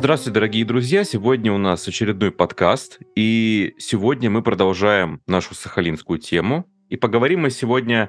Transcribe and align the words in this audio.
Здравствуйте, 0.00 0.32
дорогие 0.32 0.64
друзья! 0.64 1.04
Сегодня 1.04 1.52
у 1.52 1.58
нас 1.58 1.86
очередной 1.86 2.30
подкаст, 2.32 3.00
и 3.14 3.74
сегодня 3.76 4.30
мы 4.30 4.42
продолжаем 4.42 5.20
нашу 5.26 5.54
сахалинскую 5.54 6.18
тему. 6.18 6.64
И 6.88 6.96
поговорим 6.96 7.40
мы 7.40 7.50
сегодня 7.50 8.08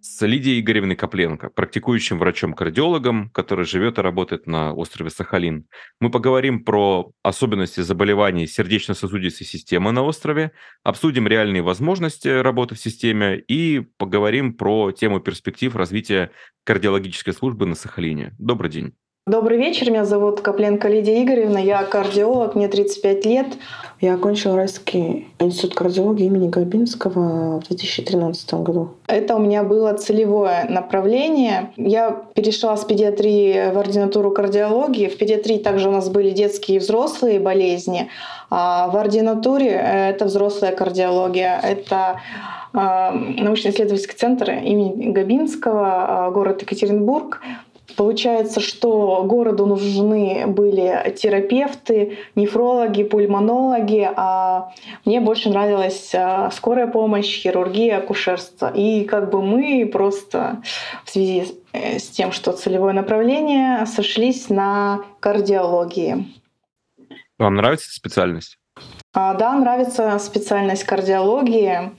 с 0.00 0.26
Лидией 0.26 0.60
Игоревной 0.60 0.96
Копленко, 0.96 1.50
практикующим 1.50 2.18
врачом-кардиологом, 2.18 3.28
который 3.34 3.66
живет 3.66 3.98
и 3.98 4.00
работает 4.00 4.46
на 4.46 4.72
острове 4.72 5.10
Сахалин. 5.10 5.66
Мы 6.00 6.10
поговорим 6.10 6.64
про 6.64 7.12
особенности 7.22 7.80
заболеваний 7.80 8.46
сердечно-сосудистой 8.46 9.46
системы 9.46 9.92
на 9.92 10.02
острове, 10.02 10.52
обсудим 10.84 11.28
реальные 11.28 11.60
возможности 11.60 12.28
работы 12.28 12.76
в 12.76 12.80
системе 12.80 13.38
и 13.38 13.80
поговорим 13.98 14.54
про 14.54 14.90
тему 14.90 15.20
перспектив 15.20 15.76
развития 15.76 16.30
кардиологической 16.64 17.34
службы 17.34 17.66
на 17.66 17.74
Сахалине. 17.74 18.34
Добрый 18.38 18.70
день. 18.70 18.94
Добрый 19.30 19.58
вечер, 19.58 19.88
меня 19.90 20.04
зовут 20.04 20.40
Копленко 20.40 20.88
Лидия 20.88 21.22
Игоревна, 21.22 21.58
я 21.58 21.84
кардиолог, 21.84 22.56
мне 22.56 22.66
35 22.66 23.26
лет. 23.26 23.46
Я 24.00 24.14
окончила 24.14 24.56
Райский 24.56 25.28
институт 25.38 25.74
кардиологии 25.74 26.26
имени 26.26 26.48
Габинского 26.48 27.60
в 27.60 27.68
2013 27.68 28.54
году. 28.54 28.88
Это 29.06 29.36
у 29.36 29.38
меня 29.38 29.62
было 29.62 29.92
целевое 29.92 30.66
направление. 30.68 31.70
Я 31.76 32.10
перешла 32.34 32.76
с 32.76 32.84
педиатрии 32.84 33.72
в 33.72 33.78
ординатуру 33.78 34.32
кардиологии. 34.32 35.06
В 35.06 35.16
педиатрии 35.16 35.58
также 35.58 35.90
у 35.90 35.92
нас 35.92 36.08
были 36.08 36.30
детские 36.30 36.78
и 36.78 36.80
взрослые 36.80 37.38
болезни. 37.38 38.08
А 38.50 38.88
в 38.88 38.96
ординатуре 38.96 39.70
это 39.70 40.24
взрослая 40.24 40.72
кардиология. 40.72 41.60
Это 41.62 42.20
а, 42.72 43.12
научно-исследовательский 43.12 44.16
центр 44.16 44.50
имени 44.50 45.12
Габинского, 45.12 46.26
а, 46.26 46.30
город 46.32 46.62
Екатеринбург. 46.62 47.40
Получается, 47.96 48.60
что 48.60 49.22
городу 49.24 49.66
нужны 49.66 50.44
были 50.46 51.14
терапевты, 51.16 52.18
нефрологи, 52.34 53.02
пульмонологи, 53.02 54.08
а 54.16 54.72
мне 55.04 55.20
больше 55.20 55.50
нравилась 55.50 56.14
а, 56.14 56.50
скорая 56.50 56.86
помощь, 56.86 57.42
хирургия, 57.42 57.98
акушерство. 57.98 58.72
И 58.74 59.04
как 59.04 59.30
бы 59.30 59.42
мы 59.42 59.88
просто 59.90 60.62
в 61.04 61.10
связи 61.10 61.58
с 61.72 62.08
тем, 62.08 62.32
что 62.32 62.52
целевое 62.52 62.92
направление, 62.92 63.86
сошлись 63.86 64.48
на 64.48 65.04
кардиологии. 65.20 66.26
Вам 67.38 67.54
нравится 67.54 67.92
специальность? 67.92 68.58
А, 69.12 69.34
да, 69.34 69.54
нравится 69.54 70.18
специальность 70.18 70.84
кардиологии. 70.84 71.90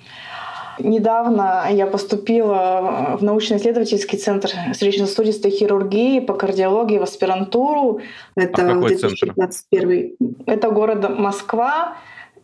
Недавно 0.83 1.65
я 1.71 1.87
поступила 1.87 3.17
в 3.19 3.23
научно-исследовательский 3.23 4.17
центр 4.17 4.49
сердечно-сосудистой 4.73 5.51
хирургии 5.51 6.19
по 6.19 6.33
кардиологии 6.33 6.97
в 6.97 7.03
аспирантуру. 7.03 8.01
Это 8.35 8.63
а 8.63 8.73
какой 8.73 8.95
2021. 8.95 10.15
Центр? 10.17 10.43
Это 10.45 10.69
город 10.71 11.17
Москва 11.17 11.95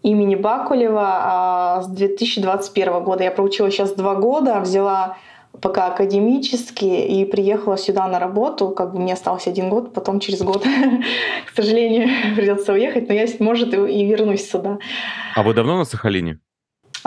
имени 0.03 0.35
Бакулева 0.35 1.07
а 1.07 1.81
с 1.81 1.87
2021 1.87 3.03
года. 3.03 3.23
Я 3.23 3.31
проучила 3.31 3.71
сейчас 3.71 3.93
два 3.93 4.15
года, 4.15 4.59
взяла 4.59 5.17
пока 5.61 5.87
академически 5.87 6.85
и 6.85 7.25
приехала 7.25 7.77
сюда 7.77 8.07
на 8.07 8.19
работу. 8.19 8.69
Как 8.69 8.93
бы 8.93 8.99
мне 8.99 9.13
остался 9.13 9.49
один 9.49 9.69
год, 9.69 9.93
потом 9.93 10.19
через 10.19 10.41
год, 10.41 10.63
к 11.45 11.55
сожалению, 11.55 12.09
придется 12.35 12.73
уехать, 12.73 13.07
но 13.07 13.13
я, 13.15 13.27
может, 13.39 13.73
и 13.73 14.05
вернусь 14.05 14.49
сюда. 14.49 14.77
А 15.35 15.43
вы 15.43 15.53
давно 15.53 15.77
на 15.77 15.85
Сахалине? 15.85 16.39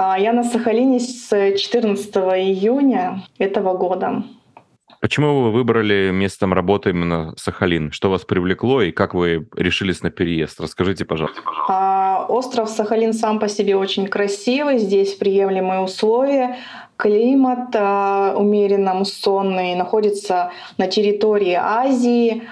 А, 0.03 0.19
я 0.19 0.33
на 0.33 0.45
Сахалине 0.45 0.99
с 0.99 1.29
14 1.29 2.15
июня 2.17 3.23
этого 3.37 3.77
года. 3.77 4.23
Почему 5.03 5.43
вы 5.43 5.53
выбрали 5.53 6.11
местом 6.11 6.55
работы 6.55 6.89
именно 6.89 7.35
Сахалин? 7.37 7.93
Что 7.93 8.09
вас 8.09 8.25
привлекло 8.25 8.81
и 8.81 8.93
как 8.93 9.13
вы 9.13 9.47
решились 9.55 10.03
на 10.03 10.11
переезд? 10.11 10.59
Расскажите, 10.59 11.05
пожалуйста. 11.05 11.43
А, 11.69 12.25
остров 12.31 12.71
Сахалин 12.71 13.13
сам 13.13 13.39
по 13.39 13.47
себе 13.47 13.77
очень 13.77 14.07
красивый, 14.07 14.79
здесь 14.79 15.17
приемлемые 15.17 15.81
условия. 15.81 16.57
Климат 17.01 17.75
а, 17.75 18.35
умеренно 18.37 18.95
муссонный, 18.95 19.75
находится 19.75 20.51
на 20.77 20.87
территории 20.87 21.55
Азии. 21.55 22.43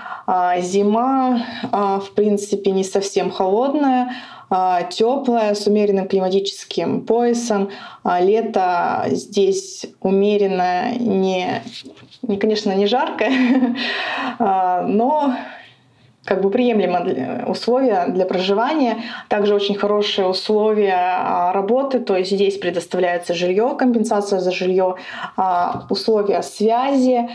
Зима, 0.59 1.43
в 1.73 2.11
принципе, 2.15 2.71
не 2.71 2.85
совсем 2.85 3.31
холодная 3.31 4.13
а, 4.51 4.85
теплая, 4.85 5.55
с 5.55 5.67
умеренным 5.67 6.09
климатическим 6.09 7.03
поясом. 7.03 7.69
А, 8.03 8.21
лето 8.21 9.05
здесь 9.09 9.87
умеренно, 10.01 10.95
не, 10.99 11.63
не 12.23 12.39
конечно, 12.39 12.73
не 12.73 12.87
жаркое, 12.87 13.77
а, 14.39 14.83
но 14.89 15.35
как 16.29 16.43
бы 16.43 16.51
приемлемо 16.51 17.47
условия 17.47 18.05
для 18.09 18.27
проживания. 18.27 18.99
Также 19.29 19.55
очень 19.55 19.75
хорошие 19.75 20.27
условия 20.27 21.53
работы, 21.53 22.01
то 22.01 22.17
есть 22.17 22.31
здесь 22.31 22.59
предоставляется 22.59 23.33
жилье, 23.33 23.75
компенсация 23.79 24.39
за 24.41 24.51
жилье, 24.51 24.97
условия 25.89 26.43
связи, 26.43 27.31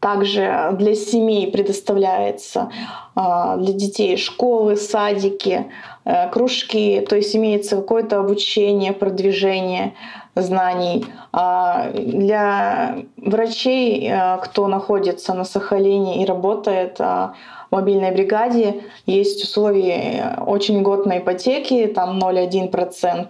также 0.00 0.70
для 0.72 0.94
семей 0.96 1.50
предоставляется 1.52 2.70
для 3.14 3.72
детей 3.72 4.16
школы, 4.16 4.74
садики, 4.76 5.66
Э, 6.08 6.30
кружки, 6.30 7.04
то 7.08 7.16
есть 7.16 7.34
имеется 7.34 7.74
какое-то 7.74 8.20
обучение, 8.20 8.92
продвижение 8.92 9.94
знаний. 10.36 11.06
А 11.32 11.90
для 11.92 12.98
врачей, 13.16 14.08
э, 14.08 14.38
кто 14.42 14.68
находится 14.68 15.34
на 15.34 15.44
Сахалине 15.44 16.22
и 16.22 16.26
работает 16.26 17.00
а, 17.00 17.34
в 17.70 17.74
мобильной 17.74 18.12
бригаде, 18.12 18.82
есть 19.06 19.42
условия 19.42 20.38
очень 20.46 20.80
льготной 20.80 21.18
ипотеки, 21.18 21.86
там 21.86 22.18
0,1%, 22.18 23.26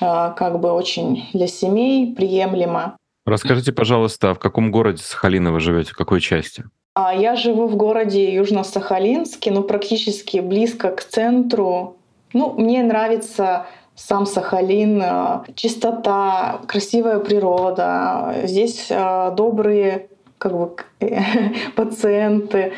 э, 0.00 0.32
как 0.36 0.60
бы 0.60 0.72
очень 0.72 1.28
для 1.32 1.46
семей 1.46 2.14
приемлемо. 2.14 2.96
Расскажите, 3.26 3.72
пожалуйста, 3.72 4.34
в 4.34 4.38
каком 4.38 4.70
городе 4.70 5.02
Сахалина 5.02 5.52
вы 5.52 5.60
живете, 5.60 5.92
в 5.92 5.96
какой 5.96 6.20
части? 6.20 6.64
А, 6.94 7.14
я 7.14 7.36
живу 7.36 7.68
в 7.68 7.76
городе 7.76 8.34
Южно-Сахалинске, 8.34 9.52
ну 9.52 9.62
практически 9.62 10.38
близко 10.38 10.90
к 10.90 11.04
центру 11.04 11.96
ну, 12.32 12.54
мне 12.54 12.82
нравится 12.82 13.66
сам 14.00 14.26
Сахалин, 14.26 15.00
э, 15.02 15.44
чистота, 15.54 16.62
красивая 16.66 17.18
природа. 17.20 18.42
Здесь 18.44 18.86
э, 18.90 19.34
добрые 19.36 20.08
как 20.38 20.52
бы, 20.52 20.76
пациенты. 21.76 22.72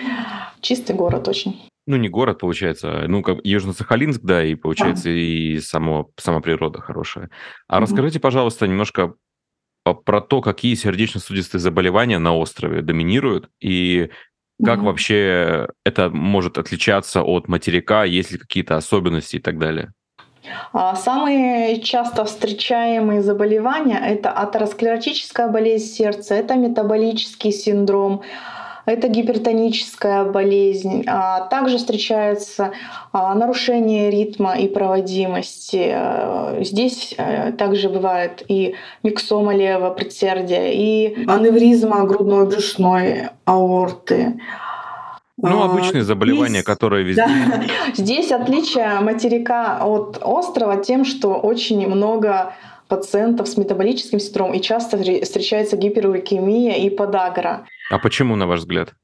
Чистый 0.60 0.97
город 0.97 1.28
очень. 1.28 1.62
Ну, 1.87 1.97
не 1.97 2.09
город, 2.09 2.41
получается, 2.41 3.05
ну, 3.09 3.22
как 3.22 3.38
Южно-Сахалинск, 3.44 4.21
да, 4.22 4.44
и 4.44 4.55
получается, 4.55 5.09
а. 5.09 5.12
и 5.12 5.59
само, 5.60 6.10
сама 6.16 6.41
природа 6.41 6.81
хорошая. 6.81 7.31
А 7.69 7.77
угу. 7.77 7.83
расскажите, 7.83 8.21
пожалуйста, 8.21 8.66
немножко 8.66 9.15
про 10.04 10.21
то, 10.21 10.41
какие 10.41 10.75
сердечно-сосудистые 10.75 11.60
заболевания 11.60 12.19
на 12.19 12.37
острове 12.37 12.83
доминируют, 12.83 13.49
и 13.60 14.10
как 14.65 14.81
mm 14.81 14.84
вообще 14.84 15.69
это 15.84 16.09
может 16.10 16.59
отличаться 16.59 17.22
от 17.22 17.49
материка, 17.49 18.04
есть 18.04 18.31
ли 18.31 18.39
какие-то 18.39 18.77
особенности 18.77 19.37
и 19.37 19.41
так 19.41 19.59
далее? 19.59 19.93
А, 20.72 20.97
самые 20.97 21.80
часто 21.80 22.25
встречаемые 22.25 23.22
заболевания— 23.22 24.00
это 24.06 24.30
атеросклеротическая 24.30 25.48
болезнь 25.48 25.92
сердца, 25.92 26.34
это 26.34 26.54
метаболический 26.54 27.53
синдром, 27.53 28.22
это 28.84 29.08
гипертоническая 29.08 30.25
болезнь. 30.25 31.04
А 31.06 31.42
также 31.42 31.78
встречается 31.78 32.72
а, 33.12 33.34
нарушение 33.34 34.10
ритма 34.10 34.58
и 34.58 34.66
проводимости. 34.66 35.92
А, 35.94 36.59
здесь 36.60 37.15
э, 37.16 37.53
также 37.53 37.88
бывает 37.88 38.42
и 38.48 38.74
миксома 39.03 39.54
левого 39.54 39.91
предсердия, 39.91 40.72
и 40.72 41.24
аневризма 41.27 42.04
грудной 42.04 42.47
брюшной 42.47 43.28
аорты. 43.45 44.41
Ну, 45.39 45.63
обычные 45.63 46.05
заболевания, 46.05 46.61
здесь, 46.61 46.65
которые 46.65 47.05
везде. 47.05 47.25
Да. 47.25 47.63
Здесь 47.95 48.31
отличие 48.31 49.01
материка 49.01 49.79
от 49.83 50.19
острова 50.21 50.77
тем, 50.77 51.05
что 51.05 51.34
очень 51.34 51.89
много 51.89 52.55
пациентов 52.89 53.49
с 53.49 53.57
метаболическим 53.57 54.21
синдромом 54.21 54.55
и 54.55 54.61
часто 54.61 54.99
встречается 54.99 55.77
гиперурикемия 55.77 56.75
и 56.75 56.91
подагра. 56.91 57.65
А 57.91 57.99
почему, 57.99 58.37
на 58.37 58.47
ваш 58.47 58.61
взгляд? 58.61 58.95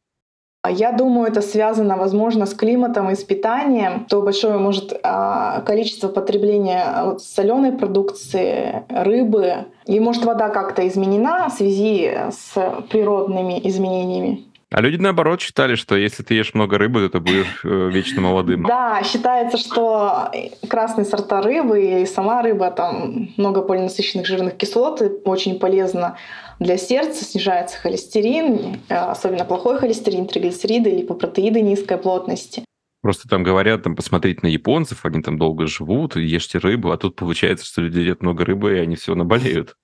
Я 0.68 0.92
думаю, 0.92 1.28
это 1.28 1.40
связано, 1.40 1.96
возможно, 1.96 2.44
с 2.44 2.52
климатом 2.52 3.10
и 3.10 3.14
с 3.14 3.22
питанием. 3.24 4.04
То 4.06 4.20
большое 4.20 4.58
может 4.58 4.92
а, 5.02 5.60
количество 5.62 6.08
потребления 6.08 7.16
соленой 7.18 7.72
продукции, 7.72 8.84
рыбы. 8.88 9.66
И 9.86 10.00
может 10.00 10.24
вода 10.24 10.48
как-то 10.48 10.86
изменена 10.86 11.48
в 11.48 11.52
связи 11.52 12.12
с 12.30 12.54
природными 12.90 13.60
изменениями. 13.68 14.47
А 14.70 14.82
люди, 14.82 14.96
наоборот, 14.96 15.40
считали, 15.40 15.76
что 15.76 15.96
если 15.96 16.22
ты 16.22 16.34
ешь 16.34 16.52
много 16.52 16.76
рыбы, 16.76 17.00
то 17.00 17.18
ты 17.18 17.20
будешь 17.20 17.60
э, 17.64 17.90
вечно 17.90 18.20
молодым. 18.20 18.64
Да, 18.64 19.02
считается, 19.02 19.56
что 19.56 20.30
красные 20.68 21.06
сорта 21.06 21.40
рыбы 21.40 22.02
и 22.02 22.06
сама 22.06 22.42
рыба, 22.42 22.70
там 22.70 23.30
много 23.38 23.62
полинасыщенных 23.62 24.26
жирных 24.26 24.58
кислот, 24.58 25.02
очень 25.24 25.58
полезно 25.58 26.18
для 26.58 26.76
сердца, 26.76 27.24
снижается 27.24 27.78
холестерин, 27.78 28.80
э, 28.90 28.94
особенно 28.94 29.46
плохой 29.46 29.78
холестерин, 29.78 30.26
триглицериды, 30.26 30.90
липопротеиды 30.90 31.62
низкой 31.62 31.96
плотности. 31.96 32.64
Просто 33.00 33.26
там 33.26 33.44
говорят, 33.44 33.84
там, 33.84 33.96
посмотреть 33.96 34.42
на 34.42 34.48
японцев, 34.48 35.06
они 35.06 35.22
там 35.22 35.38
долго 35.38 35.66
живут, 35.66 36.16
ешьте 36.16 36.58
рыбу, 36.58 36.90
а 36.90 36.98
тут 36.98 37.16
получается, 37.16 37.64
что 37.64 37.80
люди 37.80 38.00
едят 38.00 38.20
много 38.20 38.44
рыбы, 38.44 38.76
и 38.76 38.80
они 38.80 38.96
все 38.96 39.14
наболеют. 39.14 39.76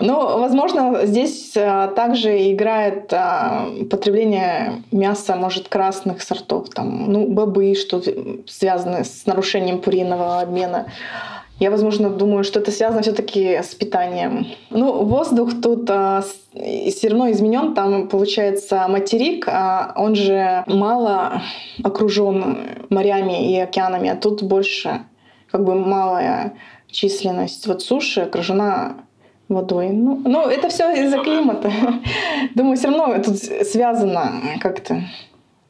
Ну, 0.00 0.38
возможно, 0.38 1.06
здесь 1.06 1.52
а, 1.56 1.88
также 1.88 2.52
играет 2.52 3.12
а, 3.12 3.68
потребление 3.90 4.82
мяса, 4.92 5.36
может, 5.36 5.68
красных 5.68 6.22
сортов, 6.22 6.70
там, 6.70 7.10
ну, 7.10 7.26
бобы, 7.26 7.74
что 7.74 8.02
связаны 8.46 9.04
с 9.04 9.26
нарушением 9.26 9.80
пуриного 9.80 10.40
обмена. 10.40 10.86
Я, 11.60 11.70
возможно, 11.70 12.10
думаю, 12.10 12.42
что 12.42 12.58
это 12.58 12.72
связано 12.72 13.02
все-таки 13.02 13.62
с 13.62 13.74
питанием. 13.76 14.46
Ну, 14.70 15.04
воздух 15.04 15.50
тут 15.62 15.88
а, 15.88 16.24
все 16.52 17.08
равно 17.08 17.30
изменен. 17.30 17.74
Там 17.74 18.08
получается 18.08 18.86
материк, 18.88 19.46
а 19.48 19.92
он 19.96 20.16
же 20.16 20.64
мало 20.66 21.42
окружен 21.82 22.86
морями 22.90 23.52
и 23.52 23.58
океанами, 23.58 24.10
а 24.10 24.16
тут 24.16 24.42
больше 24.42 25.02
как 25.50 25.64
бы 25.64 25.76
малая 25.76 26.54
численность. 26.88 27.66
Вот 27.68 27.82
суши 27.82 28.22
окружена 28.22 28.96
водой. 29.48 29.90
Ну, 29.90 30.20
ну 30.24 30.48
это 30.48 30.68
все 30.68 30.92
из-за 31.04 31.18
климата. 31.18 31.70
Думаю, 32.54 32.76
все 32.76 32.88
равно 32.88 33.22
тут 33.22 33.38
связано 33.38 34.42
как-то. 34.60 35.02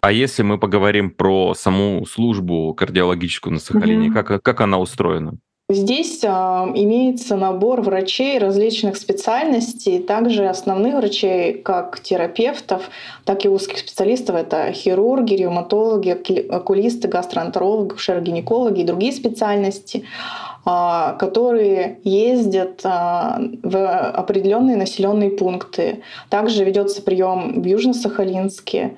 А 0.00 0.12
если 0.12 0.42
мы 0.42 0.58
поговорим 0.58 1.10
про 1.10 1.54
саму 1.54 2.04
службу 2.04 2.74
кардиологическую 2.74 3.54
на 3.54 3.58
Сахалине, 3.58 4.08
угу. 4.08 4.14
как, 4.14 4.42
как 4.42 4.60
она 4.60 4.78
устроена? 4.78 5.38
Здесь 5.70 6.22
э, 6.22 6.26
имеется 6.28 7.36
набор 7.36 7.80
врачей 7.80 8.38
различных 8.38 8.98
специальностей, 8.98 9.98
также 9.98 10.46
основных 10.46 10.96
врачей, 10.96 11.54
как 11.54 12.00
терапевтов, 12.00 12.90
так 13.24 13.46
и 13.46 13.48
узких 13.48 13.78
специалистов. 13.78 14.36
Это 14.36 14.72
хирурги, 14.72 15.36
ревматологи, 15.36 16.10
окулисты, 16.50 17.08
гастроэнтерологи, 17.08 17.96
шерогинекологи 17.96 18.82
и 18.82 18.84
другие 18.84 19.12
специальности, 19.12 20.04
которые 20.64 22.00
ездят 22.04 22.80
э, 22.84 22.88
в 23.62 24.10
определенные 24.10 24.76
населенные 24.76 25.30
пункты. 25.30 26.02
Также 26.30 26.64
ведется 26.64 27.02
прием 27.02 27.60
в 27.60 27.66
Южно-Сахалинске 27.66 28.96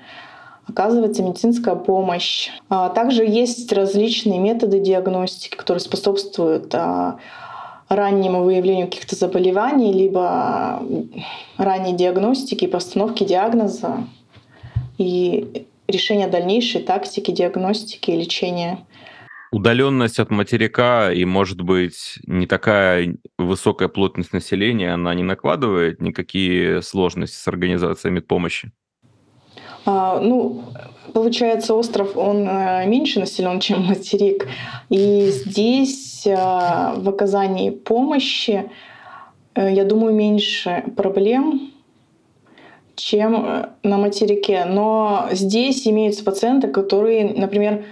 оказывается 0.69 1.23
медицинская 1.23 1.77
помощь. 1.77 2.49
А, 2.69 2.89
также 2.89 3.25
есть 3.25 3.73
различные 3.73 4.39
методы 4.39 4.81
диагностики, 4.81 5.57
которые 5.57 5.81
способствуют 5.81 6.75
а, 6.75 7.19
раннему 7.89 8.43
выявлению 8.43 8.87
каких-то 8.87 9.15
заболеваний, 9.15 9.93
либо 9.93 10.83
ранней 11.57 11.93
диагностики, 11.93 12.67
постановки 12.67 13.25
диагноза 13.25 14.05
и 14.99 15.67
решения 15.87 16.27
дальнейшей 16.27 16.83
тактики 16.83 17.31
диагностики 17.31 18.11
и 18.11 18.17
лечения. 18.17 18.79
Удаленность 19.57 20.19
от 20.19 20.31
материка 20.31 21.11
и, 21.11 21.25
может 21.25 21.63
быть, 21.63 22.19
не 22.27 22.47
такая 22.47 23.17
высокая 23.39 23.89
плотность 23.89 24.35
населения, 24.35 24.93
она 24.93 25.15
не 25.15 25.23
накладывает 25.23 26.03
никакие 26.03 26.83
сложности 26.83 27.37
с 27.37 27.49
организацией 27.49 28.13
медпомощи? 28.13 28.71
А, 29.87 30.21
ну, 30.21 30.63
получается, 31.15 31.73
остров, 31.75 32.19
он 32.19 32.47
э, 32.47 32.85
меньше 32.87 33.19
населен, 33.19 33.59
чем 33.67 33.85
материк. 33.85 34.47
И 34.91 35.31
здесь 35.31 36.27
э, 36.27 36.35
в 36.35 37.09
оказании 37.09 37.71
помощи, 37.71 38.71
э, 39.55 39.73
я 39.73 39.87
думаю, 39.87 40.15
меньше 40.15 40.85
проблем, 40.99 41.73
чем 42.95 43.71
на 43.83 43.97
материке. 43.97 44.67
Но 44.67 45.29
здесь 45.33 45.89
имеются 45.89 46.25
пациенты, 46.25 46.69
которые, 46.69 47.33
например, 47.33 47.87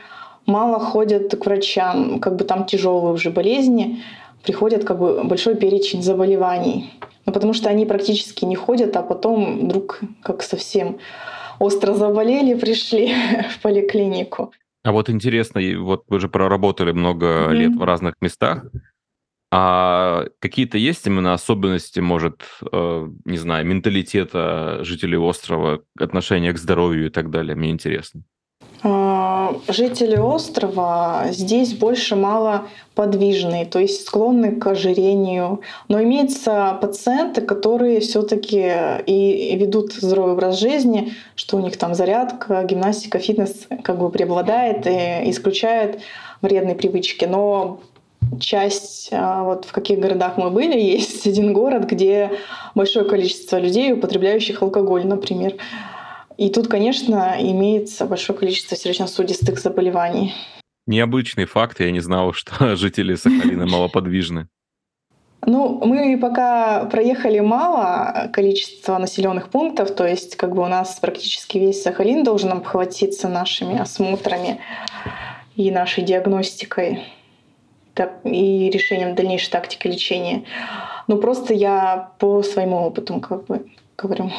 мало 0.47 0.79
ходят 0.79 1.35
к 1.35 1.47
врачам, 1.47 2.21
как 2.21 2.37
бы 2.37 2.45
там 2.45 2.67
тяжелые 2.67 3.13
уже 3.13 3.31
болезни, 3.31 4.03
приходят 4.43 4.85
как 4.85 4.99
бы 4.99 5.25
большой 5.25 5.57
перечень 5.57 6.03
заболеваний. 6.03 6.93
Ну, 7.27 7.33
потому 7.33 7.55
что 7.55 7.71
они 7.71 7.87
практически 7.87 8.45
не 8.45 8.57
ходят, 8.57 8.97
а 8.97 9.03
потом 9.03 9.65
вдруг 9.67 10.01
как 10.23 10.43
совсем 10.43 10.99
остро 11.59 11.95
заболели, 11.95 12.55
пришли 12.61 13.15
в 13.51 13.63
поликлинику. 13.63 14.53
А 14.83 14.93
вот 14.93 15.09
интересно, 15.09 15.61
вот 15.79 16.05
вы 16.09 16.21
же 16.21 16.29
проработали 16.29 16.93
много 16.93 17.27
mm-hmm. 17.27 17.55
лет 17.55 17.75
в 17.75 17.83
разных 17.83 18.15
местах. 18.21 18.67
А 19.51 20.25
какие-то 20.41 20.79
есть 20.79 21.07
именно 21.07 21.33
особенности, 21.33 22.01
может, 22.01 22.43
э, 22.73 23.09
не 23.25 23.37
знаю, 23.39 23.65
менталитета 23.65 24.81
жителей 24.83 25.17
острова, 25.17 25.81
отношения 25.99 26.53
к 26.53 26.59
здоровью 26.59 27.07
и 27.07 27.11
так 27.11 27.31
далее? 27.31 27.55
Мне 27.55 27.71
интересно. 27.71 28.25
А, 28.87 29.57
жители 29.67 30.17
острова 30.17 31.29
здесь 31.31 31.73
больше 31.73 32.17
мало 32.17 32.67
подвижные, 32.95 33.65
то 33.65 33.79
есть 33.79 34.07
склонны 34.07 34.57
к 34.57 34.67
ожирению. 34.67 35.63
Но 35.89 36.03
имеются 36.03 36.77
пациенты, 36.83 37.41
которые 37.41 38.01
все-таки 38.01 38.71
и 39.07 39.57
ведут 39.57 39.95
здоровый 39.95 40.35
образ 40.35 40.59
жизни, 40.59 41.15
что 41.35 41.57
у 41.57 41.61
них 41.61 41.79
там 41.79 41.95
зарядка, 41.95 42.63
гимнастика, 42.65 43.19
фитнес 43.19 43.69
как 43.83 43.99
бы 43.99 44.11
преобладает 44.11 44.87
и 44.87 45.31
исключают 45.31 46.01
вредные 46.43 46.75
привычки. 46.75 47.25
Но 47.25 47.81
часть, 48.39 49.09
а, 49.13 49.45
вот 49.45 49.65
в 49.65 49.73
каких 49.73 49.99
городах 49.99 50.37
мы 50.37 50.51
были, 50.51 50.79
есть 50.99 51.27
один 51.27 51.55
город, 51.55 51.87
где 51.87 52.33
большое 52.75 53.07
количество 53.07 53.59
людей, 53.59 53.95
употребляющих 53.95 54.61
алкоголь, 54.61 55.07
например. 55.07 55.55
И 56.37 56.51
тут, 56.51 56.69
конечно, 56.69 57.37
имеется 57.39 58.07
большое 58.07 58.39
количество 58.39 58.77
сердечно-сосудистых 58.77 59.59
заболеваний. 59.59 60.35
Необычный 60.87 61.47
факт, 61.47 61.81
я 61.81 61.91
не 61.91 62.01
знал, 62.01 62.33
что 62.33 62.77
жители 62.77 63.15
Сахалина 63.15 63.67
малоподвижны. 63.67 64.49
Ну, 65.47 65.81
мы 65.85 66.19
пока 66.19 66.87
проехали 66.87 67.41
мало 67.41 68.31
количества 68.33 68.97
населенных 68.97 69.51
пунктов, 69.51 69.95
то 69.95 70.07
есть 70.07 70.37
как 70.37 70.55
бы 70.55 70.63
у 70.63 70.67
нас 70.67 70.99
практически 71.01 71.59
весь 71.59 71.83
Сахалин 71.83 72.25
должен 72.25 72.51
обхватиться 72.53 73.29
нашими 73.29 73.79
осмотрами 73.79 74.61
и 75.55 75.71
нашей 75.71 76.03
диагностикой 76.03 77.01
и 78.25 78.71
решением 78.71 79.15
дальнейшей 79.15 79.51
тактики 79.51 79.87
лечения. 79.87 80.45
Ну, 81.09 81.19
просто 81.19 81.53
я 81.53 82.13
по 82.19 82.43
своему 82.43 82.79
опыту 82.79 83.21
как 83.21 83.45
бы 83.45 83.67
говорю. 83.99 84.31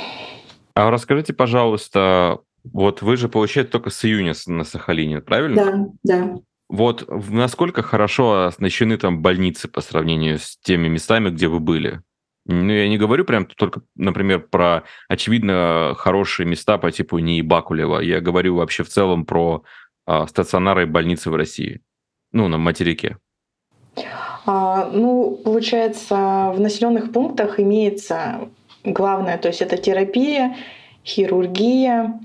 А 0.76 0.92
расскажите, 0.92 1.34
пожалуйста, 1.34 2.40
вот 2.64 3.02
вы 3.02 3.18
же, 3.18 3.30
получаете 3.30 3.72
только 3.72 3.90
с 3.90 4.04
июня 4.04 4.34
на 4.48 4.64
Сахалине, 4.64 5.22
правильно? 5.22 5.90
Да, 6.04 6.16
да. 6.18 6.36
Вот 6.68 7.08
насколько 7.30 7.82
хорошо 7.82 8.46
оснащены 8.46 8.98
там 8.98 9.22
больницы 9.22 9.68
по 9.68 9.82
сравнению 9.82 10.40
с 10.40 10.58
теми 10.58 10.88
местами, 10.88 11.30
где 11.30 11.48
вы 11.48 11.60
были? 11.60 12.02
Ну, 12.48 12.72
я 12.72 12.90
не 12.90 12.98
говорю 12.98 13.24
прям 13.26 13.46
только, 13.46 13.82
например, 13.96 14.48
про 14.48 14.84
очевидно 15.08 15.94
хорошие 15.98 16.46
места 16.46 16.78
по 16.78 16.92
типу 16.92 17.20
НИИ 17.20 17.42
Бакулева. 17.42 18.00
Я 18.00 18.20
говорю 18.20 18.56
вообще 18.56 18.84
в 18.84 18.90
целом 18.90 19.26
про 19.26 19.64
а, 20.06 20.28
стационары 20.28 20.84
и 20.84 20.86
больницы 20.86 21.32
в 21.32 21.36
России. 21.36 21.82
Ну, 22.32 22.48
на 22.48 22.58
материке. 22.58 23.18
А, 24.46 24.90
ну, 24.92 25.40
получается, 25.44 26.52
в 26.54 26.60
населенных 26.60 27.12
пунктах 27.12 27.60
имеется 27.60 28.50
главное, 28.86 29.38
то 29.38 29.48
есть 29.48 29.62
это 29.62 29.78
терапия, 29.78 30.56
хирургия, 31.06 32.20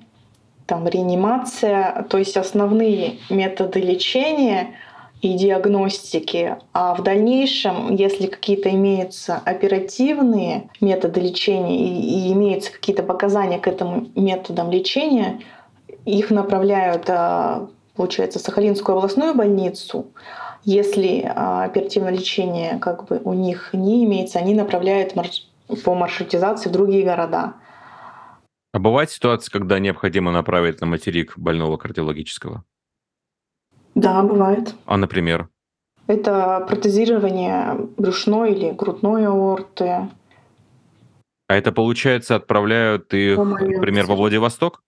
там 0.67 0.87
реанимация, 0.87 2.07
то 2.09 2.19
есть 2.19 2.37
основные 2.37 3.19
методы 3.29 3.81
лечения 3.81 4.75
и 5.21 5.35
диагностики. 5.35 6.57
А 6.73 6.95
в 6.95 7.03
дальнейшем, 7.03 7.95
если 7.95 8.27
какие-то 8.27 8.71
имеются 8.71 9.37
оперативные 9.45 10.71
методы 10.81 11.21
лечения 11.21 11.77
и, 11.77 12.29
и 12.29 12.33
имеются 12.33 12.73
какие-то 12.73 13.03
показания 13.03 13.59
к 13.59 13.67
этому 13.67 14.07
методам 14.15 14.71
лечения, 14.71 15.41
их 16.07 16.31
направляют, 16.31 17.05
а, 17.09 17.69
получается, 17.97 18.39
в 18.39 18.43
Сахалинскую 18.43 18.97
областную 18.97 19.35
больницу. 19.35 20.07
Если 20.65 21.31
а, 21.35 21.65
оперативное 21.65 22.13
лечение 22.13 22.79
как 22.79 23.07
бы 23.07 23.21
у 23.25 23.35
них 23.35 23.71
не 23.73 24.05
имеется, 24.05 24.39
они 24.39 24.55
направляют 24.55 25.17
по 25.85 25.95
маршрутизации 25.95 26.69
в 26.69 26.73
другие 26.73 27.05
города. 27.05 27.55
А 28.73 28.79
бывает 28.79 29.11
ситуация, 29.11 29.51
когда 29.51 29.79
необходимо 29.79 30.31
направить 30.31 30.81
на 30.81 30.87
материк 30.87 31.37
больного 31.37 31.77
кардиологического? 31.77 32.65
Да, 33.95 34.23
бывает. 34.23 34.75
А, 34.87 34.97
например? 34.97 35.49
Это 36.07 36.65
протезирование 36.69 37.75
брюшной 37.97 38.53
или 38.53 38.71
грудной 38.71 39.27
аорты. 39.27 40.09
А 41.49 41.57
это, 41.57 41.73
получается, 41.73 42.37
отправляют 42.37 43.13
их, 43.13 43.37
например, 43.39 44.07
во 44.07 44.15
Владивосток? 44.15 44.83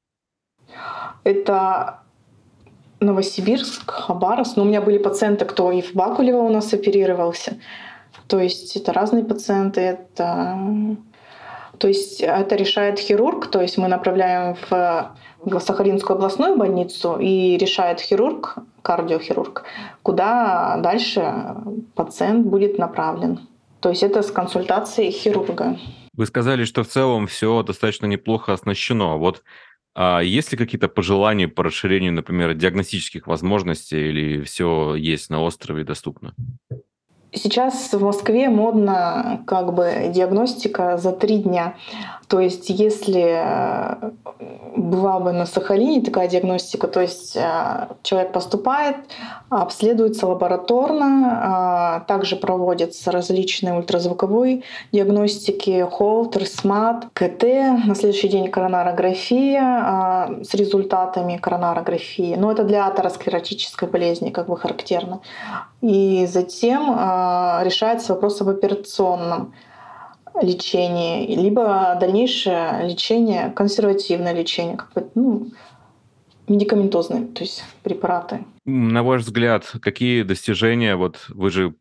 Это 1.24 2.02
Новосибирск, 3.00 3.90
Хабаровск. 3.90 4.56
Но 4.56 4.62
у 4.62 4.66
меня 4.66 4.80
были 4.80 4.98
пациенты, 4.98 5.44
кто 5.44 5.72
и 5.72 5.82
в 5.82 5.94
Бакулево 5.94 6.38
у 6.38 6.50
нас 6.50 6.72
оперировался. 6.72 7.58
То 8.32 8.40
есть 8.40 8.76
это 8.76 8.94
разные 8.94 9.24
пациенты, 9.24 9.82
это 9.82 10.96
то 11.76 11.86
есть 11.86 12.22
это 12.22 12.56
решает 12.56 12.98
хирург, 12.98 13.48
то 13.48 13.60
есть 13.60 13.76
мы 13.76 13.88
направляем 13.88 14.56
в 14.70 15.60
Сахалинскую 15.60 16.16
областную 16.16 16.56
больницу 16.56 17.18
и 17.20 17.58
решает 17.58 18.00
хирург, 18.00 18.56
кардиохирург, 18.80 19.64
куда 20.02 20.78
дальше 20.78 21.56
пациент 21.94 22.46
будет 22.46 22.78
направлен. 22.78 23.40
То 23.80 23.90
есть 23.90 24.02
это 24.02 24.22
с 24.22 24.30
консультацией 24.30 25.10
хирурга. 25.10 25.76
Вы 26.14 26.24
сказали, 26.24 26.64
что 26.64 26.84
в 26.84 26.88
целом 26.88 27.26
все 27.26 27.62
достаточно 27.62 28.06
неплохо 28.06 28.54
оснащено. 28.54 29.18
Вот 29.18 29.42
а 29.94 30.20
есть 30.20 30.52
ли 30.52 30.56
какие-то 30.56 30.88
пожелания 30.88 31.48
по 31.48 31.64
расширению, 31.64 32.14
например, 32.14 32.54
диагностических 32.54 33.26
возможностей, 33.26 34.08
или 34.08 34.42
все 34.42 34.94
есть 34.94 35.28
на 35.28 35.42
острове 35.42 35.84
доступно? 35.84 36.34
Сейчас 37.34 37.92
в 37.92 38.02
Москве 38.02 38.50
модно 38.50 39.42
как 39.46 39.72
бы 39.72 40.10
диагностика 40.10 40.98
за 40.98 41.12
три 41.12 41.38
дня. 41.38 41.74
То 42.32 42.40
есть 42.40 42.70
если 42.70 43.42
э, 43.44 44.10
была 44.74 45.20
бы 45.20 45.32
на 45.32 45.44
Сахалине 45.44 46.00
такая 46.00 46.28
диагностика, 46.28 46.88
то 46.88 47.00
есть 47.00 47.36
э, 47.36 47.88
человек 48.02 48.32
поступает, 48.32 48.96
обследуется 49.50 50.26
лабораторно, 50.26 52.00
э, 52.02 52.06
также 52.06 52.36
проводятся 52.36 53.12
различные 53.12 53.74
ультразвуковые 53.74 54.62
диагностики, 54.92 55.86
холтер, 55.90 56.46
СМАТ, 56.46 57.08
КТ, 57.12 57.42
на 57.86 57.94
следующий 57.94 58.28
день 58.28 58.50
коронарография 58.50 60.42
с 60.42 60.54
результатами 60.54 61.36
коронарографии. 61.36 62.34
Но 62.38 62.50
это 62.50 62.64
для 62.64 62.86
атеросклеротической 62.86 63.88
болезни 63.88 64.30
как 64.30 64.48
бы 64.48 64.56
характерно. 64.56 65.20
И 65.82 66.26
затем 66.30 66.96
решается 67.64 68.14
вопрос 68.14 68.40
об 68.40 68.48
операционном 68.48 69.54
лечении, 70.40 71.36
либо 71.36 71.96
дальнейшее 72.00 72.88
лечение, 72.88 73.50
консервативное 73.50 74.32
лечение, 74.32 74.76
как 74.76 74.92
бы, 74.94 75.10
ну, 75.14 75.46
медикаментозные, 76.48 77.26
то 77.26 77.42
есть 77.42 77.62
препараты. 77.82 78.44
На 78.64 79.02
ваш 79.02 79.22
взгляд, 79.22 79.70
какие 79.80 80.22
достижения, 80.22 80.96
вот 80.96 81.26
вы 81.28 81.50
же, 81.50 81.74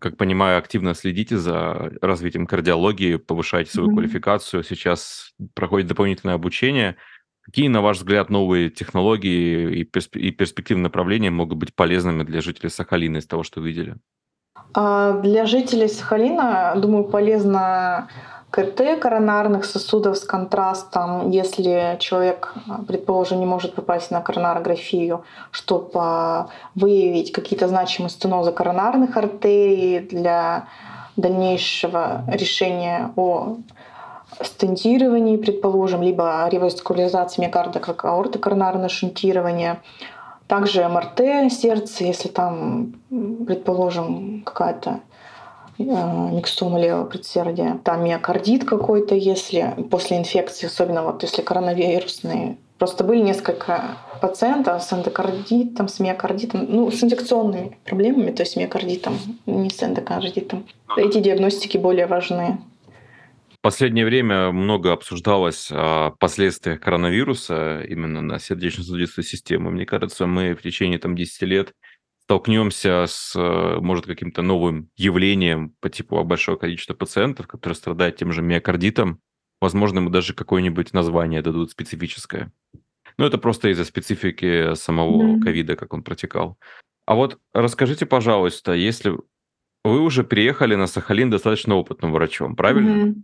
как 0.00 0.16
понимаю, 0.16 0.58
активно 0.58 0.94
следите 0.94 1.38
за 1.38 1.92
развитием 2.00 2.46
кардиологии, 2.46 3.16
повышаете 3.16 3.70
свою 3.70 3.88
mm-hmm. 3.88 3.92
квалификацию, 3.94 4.64
сейчас 4.64 5.32
проходит 5.54 5.88
дополнительное 5.88 6.34
обучение. 6.34 6.96
Какие, 7.42 7.68
на 7.68 7.82
ваш 7.82 7.98
взгляд, 7.98 8.30
новые 8.30 8.70
технологии 8.70 9.80
и 9.80 9.84
перспективные 9.84 10.84
направления 10.84 11.30
могут 11.30 11.58
быть 11.58 11.74
полезными 11.74 12.22
для 12.22 12.40
жителей 12.40 12.70
Сахалина 12.70 13.18
из 13.18 13.26
того, 13.26 13.42
что 13.42 13.60
видели? 13.60 13.96
А 14.74 15.12
для 15.12 15.46
жителей 15.46 15.88
Сахалина, 15.88 16.74
думаю, 16.76 17.04
полезно 17.04 18.08
КТ 18.50 18.98
коронарных 19.00 19.64
сосудов 19.64 20.16
с 20.16 20.24
контрастом, 20.24 21.30
если 21.30 21.96
человек, 22.00 22.54
предположим, 22.88 23.38
не 23.38 23.46
может 23.46 23.74
попасть 23.74 24.10
на 24.10 24.20
коронарографию, 24.20 25.24
чтобы 25.52 26.46
выявить 26.74 27.32
какие-то 27.32 27.68
значимые 27.68 28.10
стенозы 28.10 28.50
коронарных 28.52 29.16
артерий 29.16 30.00
для 30.00 30.66
дальнейшего 31.16 32.24
решения 32.26 33.12
о 33.14 33.56
стентировании, 34.40 35.36
предположим, 35.36 36.02
либо 36.02 36.48
реваскуляризации 36.48 37.42
миокарда 37.42 37.78
как 37.78 38.04
аорты 38.04 38.40
коронарное 38.40 38.88
шунтирование– 38.88 39.80
также 40.46 40.86
МРТ 40.86 41.52
сердца, 41.52 42.04
если 42.04 42.28
там, 42.28 42.94
предположим, 43.46 44.42
какая-то 44.44 45.00
э, 45.78 45.82
микстома 45.82 46.78
левого 46.78 47.04
предсердия, 47.04 47.78
там 47.82 48.04
миокардит 48.04 48.64
какой-то, 48.64 49.14
если 49.14 49.74
после 49.90 50.18
инфекции, 50.18 50.66
особенно 50.66 51.02
вот 51.02 51.22
если 51.22 51.42
коронавирусные. 51.42 52.58
Просто 52.78 53.04
были 53.04 53.20
несколько 53.20 53.82
пациентов 54.20 54.82
с 54.82 54.92
эндокардитом, 54.92 55.88
с 55.88 56.00
миокардитом, 56.00 56.66
ну, 56.68 56.90
с 56.90 57.02
инфекционными 57.02 57.78
проблемами, 57.84 58.30
то 58.32 58.42
есть 58.42 58.56
миокардитом, 58.56 59.18
не 59.46 59.70
с 59.70 59.82
эндокардитом. 59.82 60.66
Эти 60.96 61.20
диагностики 61.20 61.78
более 61.78 62.06
важны 62.06 62.58
последнее 63.64 64.04
время 64.04 64.52
много 64.52 64.92
обсуждалось 64.92 65.70
о 65.72 66.10
последствиях 66.20 66.80
коронавируса 66.80 67.80
именно 67.88 68.20
на 68.20 68.38
сердечно-сосудистую 68.38 69.24
систему. 69.24 69.70
Мне 69.70 69.86
кажется, 69.86 70.26
мы 70.26 70.54
в 70.54 70.60
течение 70.60 70.98
там, 70.98 71.16
10 71.16 71.42
лет 71.44 71.72
столкнемся 72.24 73.06
с, 73.08 73.32
может, 73.80 74.04
каким-то 74.04 74.42
новым 74.42 74.90
явлением 74.96 75.74
по 75.80 75.88
типу 75.88 76.22
большого 76.24 76.56
количества 76.56 76.92
пациентов, 76.92 77.46
которые 77.46 77.74
страдают 77.74 78.16
тем 78.16 78.32
же 78.32 78.42
миокардитом. 78.42 79.20
Возможно, 79.62 80.00
ему 80.00 80.10
даже 80.10 80.34
какое-нибудь 80.34 80.92
название 80.92 81.40
дадут 81.40 81.70
специфическое. 81.70 82.52
Но 83.16 83.24
это 83.24 83.38
просто 83.38 83.70
из-за 83.70 83.86
специфики 83.86 84.74
самого 84.74 85.40
ковида, 85.40 85.76
как 85.76 85.94
он 85.94 86.02
протекал. 86.02 86.58
А 87.06 87.14
вот 87.14 87.38
расскажите, 87.54 88.04
пожалуйста, 88.04 88.72
если 88.72 89.14
вы 89.84 90.00
уже 90.00 90.22
приехали 90.22 90.74
на 90.74 90.86
Сахалин 90.86 91.30
достаточно 91.30 91.76
опытным 91.76 92.12
врачом, 92.12 92.56
правильно? 92.56 93.06
Mm-hmm. 93.06 93.14